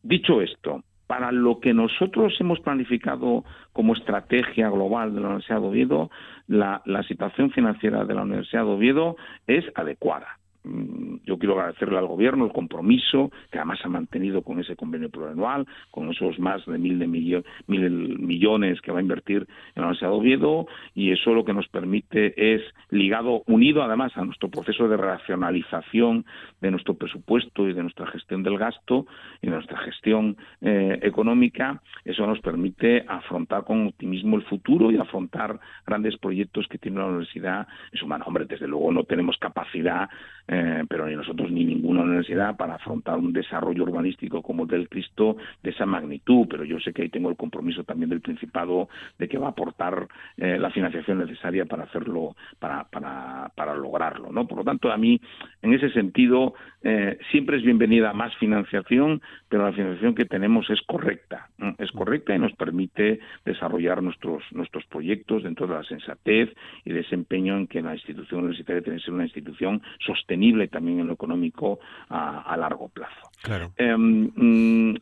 Dicho 0.02 0.40
esto, 0.40 0.82
para 1.08 1.32
lo 1.32 1.58
que 1.58 1.74
nosotros 1.74 2.36
hemos 2.38 2.60
planificado 2.60 3.42
como 3.72 3.94
estrategia 3.94 4.68
global 4.68 5.14
de 5.14 5.20
la 5.20 5.26
Universidad 5.28 5.60
de 5.60 5.66
Oviedo, 5.66 6.10
la, 6.46 6.82
la 6.84 7.02
situación 7.02 7.50
financiera 7.50 8.04
de 8.04 8.14
la 8.14 8.22
Universidad 8.22 8.64
de 8.64 8.70
Oviedo 8.70 9.16
es 9.46 9.64
adecuada. 9.74 10.37
Mm, 10.64 11.18
yo 11.24 11.38
quiero 11.38 11.54
agradecerle 11.54 11.98
al 11.98 12.06
gobierno 12.06 12.44
el 12.44 12.52
compromiso 12.52 13.30
que 13.50 13.58
además 13.58 13.78
ha 13.84 13.88
mantenido 13.88 14.42
con 14.42 14.58
ese 14.58 14.74
convenio 14.76 15.08
plurianual, 15.08 15.66
con 15.90 16.10
esos 16.10 16.38
más 16.38 16.64
de 16.66 16.78
mil, 16.78 16.98
de 16.98 17.06
mil 17.06 17.44
millones 17.68 18.80
que 18.80 18.90
va 18.90 18.98
a 18.98 19.02
invertir 19.02 19.46
en 19.74 19.82
la 19.82 19.82
Universidad 19.82 20.10
de 20.10 20.16
Oviedo 20.16 20.66
y 20.94 21.12
eso 21.12 21.32
lo 21.32 21.44
que 21.44 21.52
nos 21.52 21.68
permite 21.68 22.54
es 22.54 22.62
ligado, 22.90 23.42
unido 23.46 23.82
además 23.82 24.16
a 24.16 24.24
nuestro 24.24 24.48
proceso 24.48 24.88
de 24.88 24.96
racionalización 24.96 26.24
de 26.60 26.70
nuestro 26.70 26.94
presupuesto 26.94 27.68
y 27.68 27.72
de 27.72 27.82
nuestra 27.82 28.06
gestión 28.08 28.42
del 28.42 28.58
gasto 28.58 29.06
y 29.40 29.46
de 29.46 29.54
nuestra 29.54 29.78
gestión 29.78 30.36
eh, 30.60 30.98
económica, 31.02 31.80
eso 32.04 32.26
nos 32.26 32.40
permite 32.40 33.04
afrontar 33.06 33.64
con 33.64 33.88
optimismo 33.88 34.36
el 34.36 34.42
futuro 34.42 34.90
y 34.90 34.96
afrontar 34.96 35.60
grandes 35.86 36.16
proyectos 36.16 36.66
que 36.68 36.78
tiene 36.78 36.98
la 36.98 37.06
universidad 37.06 37.68
en 37.92 37.98
su 37.98 38.06
mano. 38.06 38.24
Hombre, 38.26 38.46
desde 38.46 38.66
luego 38.66 38.92
no 38.92 39.04
tenemos 39.04 39.36
capacidad 39.38 40.08
eh, 40.50 40.84
pero 40.88 41.06
ni 41.06 41.14
nosotros 41.14 41.50
ni 41.50 41.62
ninguna 41.62 42.00
universidad 42.02 42.56
para 42.56 42.76
afrontar 42.76 43.18
un 43.18 43.34
desarrollo 43.34 43.82
urbanístico 43.82 44.40
como 44.40 44.62
el 44.62 44.68
del 44.70 44.88
Cristo 44.88 45.36
de 45.62 45.70
esa 45.70 45.84
magnitud, 45.84 46.46
pero 46.48 46.64
yo 46.64 46.80
sé 46.80 46.94
que 46.94 47.02
ahí 47.02 47.10
tengo 47.10 47.28
el 47.28 47.36
compromiso 47.36 47.84
también 47.84 48.08
del 48.08 48.22
Principado 48.22 48.88
de 49.18 49.28
que 49.28 49.36
va 49.36 49.48
a 49.48 49.50
aportar 49.50 50.08
eh, 50.38 50.58
la 50.58 50.70
financiación 50.70 51.18
necesaria 51.18 51.66
para 51.66 51.84
hacerlo, 51.84 52.34
para, 52.58 52.84
para, 52.84 53.52
para 53.54 53.74
lograrlo, 53.74 54.32
¿no? 54.32 54.46
Por 54.46 54.58
lo 54.58 54.64
tanto, 54.64 54.90
a 54.90 54.96
mí, 54.96 55.20
en 55.60 55.74
ese 55.74 55.90
sentido, 55.90 56.54
eh, 56.82 57.18
siempre 57.30 57.58
es 57.58 57.62
bienvenida 57.62 58.14
más 58.14 58.34
financiación, 58.36 59.20
pero 59.50 59.64
la 59.64 59.72
financiación 59.72 60.14
que 60.14 60.24
tenemos 60.24 60.70
es 60.70 60.80
correcta, 60.82 61.50
es 61.76 61.92
correcta 61.92 62.34
y 62.34 62.38
nos 62.38 62.52
permite 62.54 63.20
desarrollar 63.44 64.02
nuestros, 64.02 64.42
nuestros 64.52 64.86
proyectos 64.86 65.42
dentro 65.42 65.66
de 65.66 65.74
la 65.74 65.84
sensatez 65.84 66.50
y 66.86 66.92
desempeño 66.92 67.58
en 67.58 67.66
que 67.66 67.82
la 67.82 67.94
institución 67.94 68.40
universitaria 68.40 68.82
tiene 68.82 68.98
que 68.98 69.04
ser 69.04 69.14
una 69.14 69.24
institución 69.24 69.82
sostenible 70.06 70.37
también 70.68 71.00
en 71.00 71.06
lo 71.06 71.12
económico 71.12 71.80
a, 72.08 72.56
largo 72.56 72.88
plazo. 72.88 73.14
Em, 73.76 74.30
mm, 74.34 74.96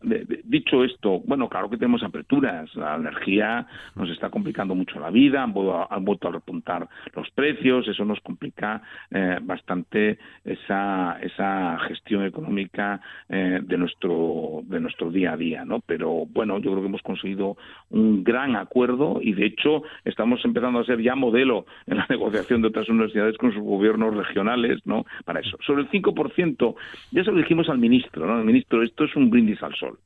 dicho 0.44 0.84
esto, 0.84 1.20
bueno, 1.24 1.48
claro 1.48 1.70
que 1.70 1.76
tenemos 1.76 2.02
aperturas. 2.02 2.74
La 2.74 2.96
energía 2.96 3.66
nos 3.94 4.10
está 4.10 4.28
complicando 4.30 4.74
mucho 4.74 5.00
la 5.00 5.10
vida, 5.10 5.42
han, 5.42 5.52
vuelto 5.52 6.28
a 6.28 6.32
repuntar 6.32 6.88
los 7.14 7.30
precios, 7.30 7.88
eso 7.88 8.04
nos 8.04 8.20
complica 8.20 8.82
eh, 9.10 9.38
bastante 9.42 10.18
esa, 10.44 11.18
esa 11.22 11.78
gestión 11.88 12.24
económica 12.24 13.00
eh, 13.28 13.60
de 13.62 13.78
nuestro 13.78 14.62
de 14.64 14.80
nuestro 14.80 15.10
día 15.10 15.32
a 15.32 15.36
día, 15.36 15.64
¿no? 15.64 15.80
Pero 15.80 16.26
bueno, 16.26 16.58
yo 16.58 16.70
creo 16.70 16.82
que 16.82 16.88
hemos 16.88 17.02
conseguido 17.02 17.56
un 17.90 18.24
gran 18.24 18.56
acuerdo 18.56 19.18
y 19.22 19.32
de 19.32 19.46
hecho 19.46 19.82
estamos 20.04 20.44
empezando 20.44 20.80
a 20.80 20.84
ser 20.84 21.00
ya 21.00 21.14
modelo 21.14 21.66
en 21.86 21.98
la 21.98 22.06
negociación 22.10 22.62
de 22.62 22.68
otras 22.68 22.88
universidades 22.88 23.36
con 23.38 23.52
sus 23.52 23.62
gobiernos 23.62 24.14
regionales, 24.14 24.80
¿no? 24.84 25.04
Para 25.26 25.40
eso. 25.40 25.58
Sobre 25.66 25.82
el 25.82 25.90
5%, 25.90 26.74
ya 27.10 27.24
se 27.24 27.30
lo 27.30 27.36
dijimos 27.36 27.68
al 27.68 27.78
ministro, 27.78 28.26
¿no? 28.26 28.38
El 28.38 28.46
ministro, 28.46 28.82
esto 28.82 29.04
es 29.04 29.14
un 29.16 29.28
brindis 29.28 29.62
al 29.62 29.74
sol 29.74 29.98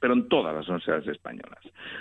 pero 0.00 0.14
en 0.14 0.28
todas 0.28 0.54
las 0.54 0.66
universidades 0.68 1.08
españolas. 1.08 1.58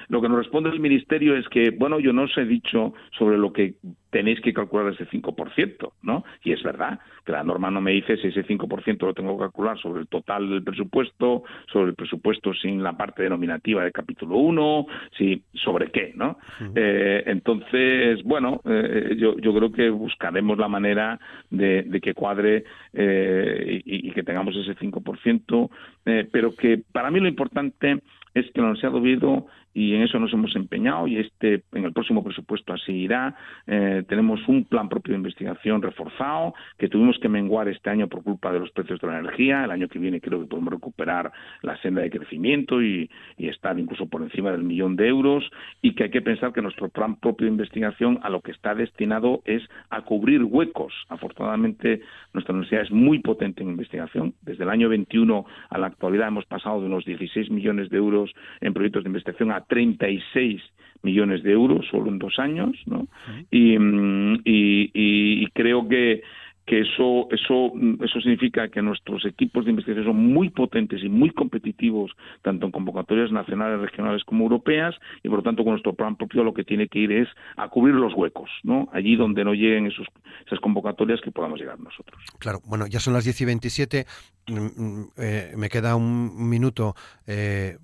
Lo 0.07 0.22
que 0.22 0.29
nos 0.29 0.38
responde 0.38 0.69
el 0.69 0.79
Ministerio 0.79 1.36
es 1.36 1.48
que, 1.50 1.72
bueno, 1.72 2.00
yo 2.00 2.13
no 2.13 2.24
os 2.24 2.38
he 2.38 2.46
dicho 2.46 2.93
sobre 3.17 3.38
lo 3.38 3.51
que 3.51 3.75
tenéis 4.10 4.40
que 4.42 4.54
calcular 4.54 4.94
ese 4.94 5.08
5%, 5.08 5.92
¿no? 6.04 6.24
Y 6.44 6.54
es 6.54 6.64
verdad 6.64 7.00
que 7.26 7.32
la 7.32 7.44
norma 7.44 7.70
no 7.70 7.82
me 7.82 7.92
dice 7.92 8.18
si 8.18 8.28
ese 8.28 8.46
5% 8.46 9.06
lo 9.06 9.13
tengo 9.13 9.38
que 9.38 9.46
calcular 9.46 9.78
sobre 9.80 10.02
el 10.02 10.08
total 10.08 10.50
del 10.50 10.63
presupuesto, 10.63 11.43
sobre 11.72 11.89
el 11.89 11.96
presupuesto 11.96 12.54
sin 12.54 12.82
la 12.82 12.96
parte 12.96 13.24
denominativa 13.24 13.84
del 13.84 13.91
capítulo 13.91 14.38
1, 14.38 14.86
si, 15.17 15.43
sobre 15.54 15.91
qué, 15.91 16.13
¿no? 16.15 16.38
eh, 16.76 17.24
entonces, 17.26 18.24
bueno, 18.24 18.62
eh, 18.65 19.15
yo, 19.17 19.38
yo 19.38 19.54
creo 19.54 19.72
que 19.72 19.89
buscaremos 19.89 20.58
la 20.58 20.67
manera 20.67 21.20
de, 21.50 21.84
de 21.84 22.02
que 22.02 22.13
cuadre 22.13 22.63
eh, 22.93 23.82
y, 23.86 24.10
y, 24.10 24.12
que 24.12 24.24
tengamos 24.24 24.56
ese 24.56 24.76
5%, 24.76 25.70
eh, 26.06 26.28
pero 26.32 26.56
que 26.56 26.82
para 26.91 27.12
mí 27.12 27.20
lo 27.20 27.28
importante 27.28 28.02
es 28.34 28.46
que 28.52 28.62
la 28.62 28.67
Universidad 28.67 28.91
de 28.91 28.98
Oviedo 28.98 29.48
y 29.78 29.94
en 29.94 30.02
eso 30.02 30.18
nos 30.18 30.34
hemos 30.34 30.56
empeñado 30.56 31.06
y 31.08 31.20
este 31.20 31.62
en 31.72 31.86
el 31.86 31.94
próximo 31.94 32.24
presupuesto 32.24 32.74
así 32.74 32.94
irá. 32.94 33.36
Eh, 33.68 34.04
tenemos 34.10 34.40
un 34.48 34.66
plan 34.66 34.90
propio 34.90 35.12
de 35.12 35.18
investigación 35.18 35.84
reforzado 35.84 36.56
que 36.80 36.90
tuvimos 36.90 37.20
que 37.20 37.30
menguar 37.30 37.68
este 37.68 37.92
año 37.92 38.08
por 38.08 38.24
culpa 38.24 38.52
de 38.52 38.60
los 38.60 38.72
precios 38.72 39.00
de 39.00 39.06
la 39.06 39.20
energía. 39.20 39.63
El 39.63 39.70
año 39.70 39.88
que 39.88 40.00
viene 40.00 40.20
creo 40.20 40.40
que 40.40 40.48
podemos 40.48 40.74
recuperar 40.74 41.32
la 41.62 41.78
senda 41.84 42.02
de 42.02 42.10
crecimiento 42.10 42.82
y, 42.82 43.08
estar 43.38 43.80
incluso 43.80 44.08
por 44.08 44.22
encima 44.24 44.52
del 44.52 44.63
millón 44.63 44.96
de 44.96 45.08
euros 45.08 45.50
y 45.82 45.94
que 45.94 46.06
hay 46.06 46.10
que 46.10 46.22
pensar 46.22 46.52
que 46.52 46.62
nuestro 46.62 46.90
plan 46.90 47.16
propio 47.16 47.46
de 47.46 47.52
investigación 47.52 48.20
a 48.24 48.30
lo 48.30 48.42
que 48.42 48.52
está 48.52 48.76
destinado 48.76 49.42
es 49.46 49.62
a 49.90 50.02
cubrir 50.02 50.44
huecos. 50.44 50.94
Afortunadamente 51.08 52.02
nuestra 52.34 52.54
universidad 52.54 52.82
es 52.82 52.92
muy 52.92 53.20
potente 53.20 53.62
en 53.62 53.70
investigación. 53.70 54.34
Desde 54.42 54.63
el 54.63 54.70
año 54.70 54.90
21 54.90 55.46
a 55.70 55.78
la 55.78 55.88
actualidad 55.88 56.28
hemos 56.28 56.46
pasado 56.46 56.82
de 56.82 56.88
unos 56.88 57.06
16 57.06 57.52
millones 57.52 57.90
de 57.90 57.98
euros 57.98 58.34
en 58.60 58.74
proyectos 58.74 59.04
de 59.04 59.10
investigación 59.10 59.52
36 59.67 60.62
millones 61.03 61.43
de 61.43 61.51
euros 61.51 61.86
solo 61.89 62.10
en 62.10 62.19
dos 62.19 62.39
años, 62.39 62.75
¿no? 62.86 63.08
y, 63.51 63.77
mm, 63.77 64.41
y, 64.43 64.91
y, 64.93 65.47
creo 65.53 65.88
que 65.88 66.21
que 66.67 66.82
eso, 66.82 67.30
eso, 67.32 67.71
eso 68.03 68.19
significa 68.19 68.67
que 68.67 68.82
nuestros 68.82 69.25
equipos 69.25 69.63
de 69.63 69.71
investigación 69.71 70.08
son 70.08 70.34
muy 70.34 70.49
potentes 70.49 71.01
y 71.01 71.08
muy 71.08 71.30
competitivos, 71.30 72.12
tanto 72.41 72.65
en 72.65 72.73
convocatorias 72.73 73.32
nacionales, 73.32 73.80
regionales 73.80 74.25
como 74.25 74.43
europeas, 74.43 74.93
y 75.23 75.30
por 75.30 75.38
lo 75.38 75.43
tanto 75.43 75.63
con 75.63 75.71
nuestro 75.71 75.93
plan 75.93 76.17
propio 76.17 76.43
lo 76.43 76.53
que 76.53 76.65
tiene 76.65 76.89
que 76.89 76.99
ir 76.99 77.12
es 77.13 77.30
a 77.56 77.69
cubrir 77.69 77.95
los 77.95 78.13
huecos, 78.13 78.49
¿no? 78.63 78.89
Allí 78.91 79.15
donde 79.15 79.45
no 79.45 79.53
lleguen 79.53 79.88
esos, 79.88 80.08
esas 80.45 80.60
convocatorias 80.60 81.21
que 81.21 81.32
podamos 81.32 81.58
llegar 81.58 81.80
nosotros. 81.80 82.21
Claro, 82.38 82.60
bueno, 82.65 82.86
ya 82.86 82.99
son 82.99 83.13
las 83.13 83.23
10 83.23 83.39
y 83.39 83.45
27, 83.45 84.06
mm, 84.49 84.53
mm, 84.53 85.10
eh, 85.19 85.53
me 85.56 85.69
queda 85.69 85.95
un 85.95 86.49
minuto. 86.49 86.95
Eh, 87.25 87.77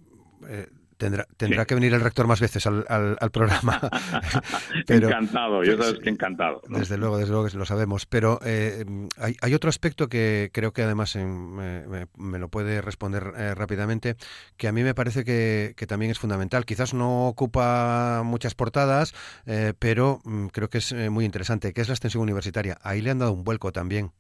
eh, 0.50 0.66
Tendrá, 1.04 1.28
tendrá 1.36 1.66
que 1.66 1.76
venir 1.76 1.94
el 1.94 2.00
rector 2.00 2.28
más 2.28 2.40
veces 2.40 2.66
al, 2.66 2.86
al, 2.88 3.32
programa. 3.32 3.78
Pero, 4.88 5.10
encantado, 5.10 5.62
yo 5.62 5.76
sabes 5.76 6.00
que 6.00 6.10
encantado. 6.10 6.62
Desde 6.70 6.98
luego, 6.98 7.18
desde 7.18 7.32
luego 7.32 7.50
que 7.50 7.58
lo 7.58 7.66
sabemos. 7.66 8.06
Pero 8.06 8.40
eh, 8.46 8.86
hay, 9.18 9.36
hay, 9.42 9.54
otro 9.54 9.70
aspecto 9.70 10.08
que 10.08 10.50
creo 10.54 10.72
que 10.72 10.82
además 10.82 11.18
en, 11.18 11.56
me, 11.56 12.08
me, 12.16 12.40
lo 12.40 12.48
puede 12.48 12.80
responder 12.80 13.34
eh, 13.36 13.54
rápidamente, 13.54 14.16
que 14.56 14.70
a 14.70 14.72
mí 14.72 14.82
me 14.82 14.96
parece 14.96 15.26
que, 15.26 15.74
que, 15.76 15.88
también 15.88 16.10
es 16.10 16.20
fundamental. 16.20 16.64
Quizás 16.64 16.94
no 16.94 17.28
ocupa 17.28 18.22
muchas 18.24 18.56
portadas, 18.56 19.14
eh, 19.46 19.74
pero 19.78 20.22
mm, 20.24 20.48
creo 20.48 20.70
que 20.70 20.78
es 20.78 20.94
eh, 20.94 21.10
muy 21.10 21.26
interesante, 21.26 21.74
que 21.74 21.82
es 21.82 21.90
la 21.90 21.96
extensión 21.96 22.24
universitaria. 22.24 22.78
Ahí 22.82 23.02
le 23.02 23.12
han 23.12 23.20
dado 23.20 23.34
un 23.34 23.44
vuelco 23.44 23.74
también, 23.74 24.14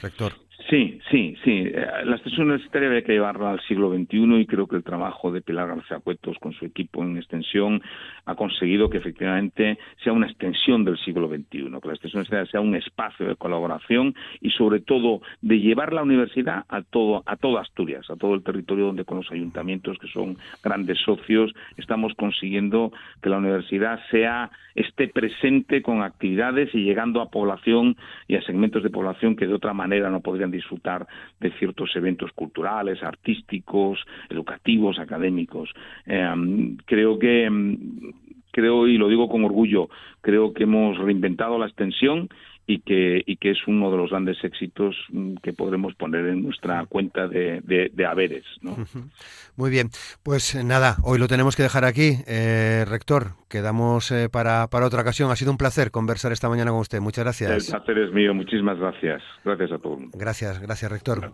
rector. 0.00 0.34
Sí, 0.70 1.00
sí, 1.10 1.34
sí. 1.42 1.64
Eh, 1.66 1.86
la 2.04 2.14
extensión 2.14 2.46
universitaria 2.46 2.88
había 2.88 3.02
que 3.02 3.12
llevarla 3.12 3.50
al 3.50 3.60
siglo 3.62 3.92
XXI 3.92 4.36
y 4.36 4.46
creo 4.46 4.68
que 4.68 4.76
el 4.76 4.84
trabajo 4.84 5.32
de 5.32 5.40
Pilar 5.40 5.66
García 5.66 5.98
Cuetos 5.98 6.38
con 6.38 6.52
su 6.52 6.64
equipo 6.64 7.02
en 7.02 7.16
extensión 7.16 7.82
ha 8.24 8.36
conseguido 8.36 8.88
que 8.88 8.98
efectivamente 8.98 9.78
sea 10.04 10.12
una 10.12 10.28
extensión 10.28 10.84
del 10.84 10.96
siglo 10.98 11.28
XXI, 11.28 11.48
que 11.50 11.88
la 11.88 11.94
extensión 11.94 12.20
universitaria 12.20 12.46
sea 12.52 12.60
un 12.60 12.76
espacio 12.76 13.26
de 13.26 13.34
colaboración 13.34 14.14
y 14.40 14.50
sobre 14.50 14.78
todo 14.78 15.22
de 15.42 15.58
llevar 15.58 15.92
la 15.92 16.04
universidad 16.04 16.64
a 16.68 16.82
todo 16.82 17.24
a 17.26 17.36
toda 17.36 17.62
Asturias, 17.62 18.08
a 18.08 18.14
todo 18.14 18.34
el 18.34 18.44
territorio 18.44 18.86
donde 18.86 19.04
con 19.04 19.16
los 19.16 19.32
ayuntamientos 19.32 19.98
que 19.98 20.06
son 20.06 20.36
grandes 20.62 20.98
socios 21.04 21.52
estamos 21.78 22.14
consiguiendo 22.14 22.92
que 23.20 23.28
la 23.28 23.38
universidad 23.38 23.98
sea 24.12 24.52
esté 24.74 25.08
presente 25.08 25.82
con 25.82 26.02
actividades 26.02 26.72
y 26.74 26.84
llegando 26.84 27.20
a 27.20 27.30
población 27.30 27.96
y 28.28 28.36
a 28.36 28.42
segmentos 28.42 28.82
de 28.82 28.90
población 28.90 29.36
que 29.36 29.48
de 29.48 29.54
otra 29.54 29.72
manera 29.72 30.10
no 30.10 30.20
podrían 30.20 30.50
disfrutar 30.60 31.06
de 31.40 31.50
ciertos 31.58 31.94
eventos 31.96 32.30
culturales, 32.32 33.02
artísticos, 33.02 33.98
educativos, 34.28 34.98
académicos. 34.98 35.70
Eh, 36.06 36.76
creo 36.86 37.18
que 37.18 37.48
creo 38.52 38.86
y 38.86 38.98
lo 38.98 39.08
digo 39.08 39.28
con 39.28 39.44
orgullo, 39.44 39.88
creo 40.20 40.52
que 40.52 40.64
hemos 40.64 40.98
reinventado 40.98 41.58
la 41.58 41.66
extensión 41.66 42.28
y 42.70 42.78
que, 42.82 43.20
y 43.26 43.36
que 43.36 43.50
es 43.50 43.58
uno 43.66 43.90
de 43.90 43.96
los 43.96 44.10
grandes 44.10 44.36
éxitos 44.44 44.94
mm, 45.08 45.38
que 45.42 45.52
podremos 45.52 45.92
poner 45.96 46.26
en 46.26 46.44
nuestra 46.44 46.86
cuenta 46.86 47.26
de, 47.26 47.60
de, 47.60 48.06
haberes. 48.06 48.44
¿no? 48.60 48.76
Muy 49.56 49.70
bien, 49.70 49.90
pues 50.22 50.54
eh, 50.54 50.62
nada, 50.62 50.98
hoy 51.02 51.18
lo 51.18 51.26
tenemos 51.26 51.56
que 51.56 51.64
dejar 51.64 51.84
aquí. 51.84 52.18
Eh, 52.28 52.84
rector, 52.86 53.32
quedamos 53.48 54.12
eh, 54.12 54.28
para, 54.28 54.68
para 54.68 54.86
otra 54.86 55.00
ocasión. 55.00 55.32
Ha 55.32 55.36
sido 55.36 55.50
un 55.50 55.58
placer 55.58 55.90
conversar 55.90 56.30
esta 56.30 56.48
mañana 56.48 56.70
con 56.70 56.78
usted. 56.78 57.00
Muchas 57.00 57.24
gracias. 57.24 57.50
El 57.50 57.76
placer 57.76 57.98
es 57.98 58.12
mío. 58.12 58.34
Muchísimas 58.34 58.78
gracias. 58.78 59.20
Gracias 59.44 59.72
a 59.72 59.78
todos. 59.78 59.98
Gracias, 60.12 60.60
gracias, 60.60 60.92
rector. 60.92 61.32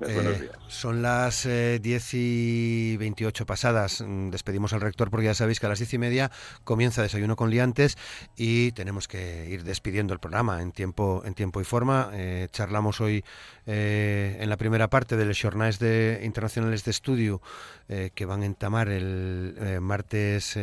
son 0.69 1.03
las 1.03 1.47
10 1.47 2.15
y 2.15 2.97
28 2.97 3.45
pasadas. 3.45 4.01
Mm, 4.01 4.31
despedimos 4.31 4.73
al 4.73 4.81
rector 4.81 5.11
porque 5.11 5.27
ya 5.27 5.35
sabéis 5.35 5.61
que 5.61 5.67
a 5.67 5.69
las 5.69 5.81
10 5.81 5.93
y 5.93 5.99
media 5.99 6.31
comienza 6.65 7.03
Desayuno 7.03 7.37
con 7.37 7.51
Liantes 7.51 7.99
y 8.39 8.73
tenemos 8.73 9.07
que 9.07 9.51
ir 9.51 9.65
despidiendo 9.65 10.15
el 10.15 10.19
programa 10.19 10.63
en 10.63 10.73
tiempo 10.73 11.25
en 11.27 11.35
tiempo 11.35 11.61
y 11.61 11.65
forma. 11.65 12.11
Eh, 12.13 12.49
charlamos 12.53 13.01
hoy 13.01 13.25
eh, 13.67 14.39
en 14.41 14.49
la 14.49 14.57
primera 14.57 14.89
parte 14.89 15.17
de 15.17 15.25
los 15.25 15.41
jornales 15.41 15.79
de, 15.79 16.21
internacionales 16.23 16.85
de 16.85 16.91
estudio 16.93 17.43
eh, 17.89 18.11
que 18.15 18.25
van 18.25 18.43
a 18.43 18.47
entamar 18.47 18.89
el 18.89 19.79
martes 19.81 20.57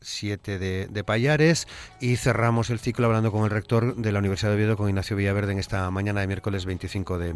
7 0.00 0.58
de, 0.58 0.86
de, 0.88 1.04
Payares 1.04 1.66
y 2.00 2.16
cerramos 2.16 2.70
el 2.70 2.78
ciclo 2.78 3.06
hablando 3.06 3.32
con 3.32 3.44
el 3.44 3.50
rector 3.50 3.96
de 3.96 4.12
la 4.12 4.18
Universidad 4.18 4.50
de 4.50 4.56
Oviedo, 4.56 4.76
con 4.76 4.88
Ignacio 4.88 5.16
Villaverde, 5.16 5.52
en 5.52 5.58
esta 5.58 5.90
mañana 5.90 6.20
de 6.20 6.26
miércoles 6.26 6.66
25 6.66 7.18
de 7.18 7.34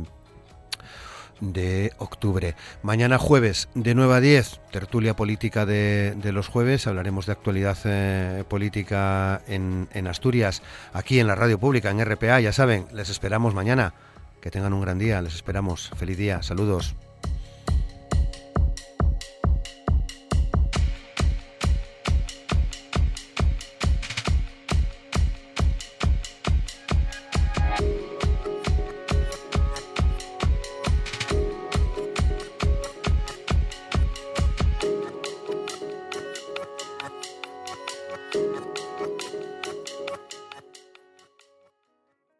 de 1.42 1.92
octubre. 1.98 2.54
Mañana 2.82 3.18
jueves 3.18 3.68
de 3.74 3.94
9 3.94 4.14
a 4.14 4.20
10, 4.20 4.60
tertulia 4.70 5.14
política 5.14 5.66
de, 5.66 6.14
los 6.32 6.48
jueves. 6.48 6.86
Hablaremos 6.86 7.26
de 7.26 7.32
actualidad 7.32 7.76
eh, 7.84 8.44
política 8.48 9.42
en, 9.48 9.88
en 9.92 10.06
Asturias, 10.06 10.62
aquí 10.94 11.18
en 11.18 11.26
la 11.26 11.34
radio 11.34 11.58
pública, 11.58 11.90
en 11.90 12.02
RPA. 12.02 12.40
Ya 12.40 12.52
saben, 12.52 12.86
les 12.94 13.10
esperamos 13.10 13.54
mañana. 13.54 13.92
Que 14.40 14.50
tengan 14.50 14.72
un 14.72 14.80
gran 14.80 14.98
día, 14.98 15.22
les 15.22 15.34
esperamos. 15.34 15.90
Feliz 15.96 16.16
día, 16.16 16.42
saludos. 16.42 16.96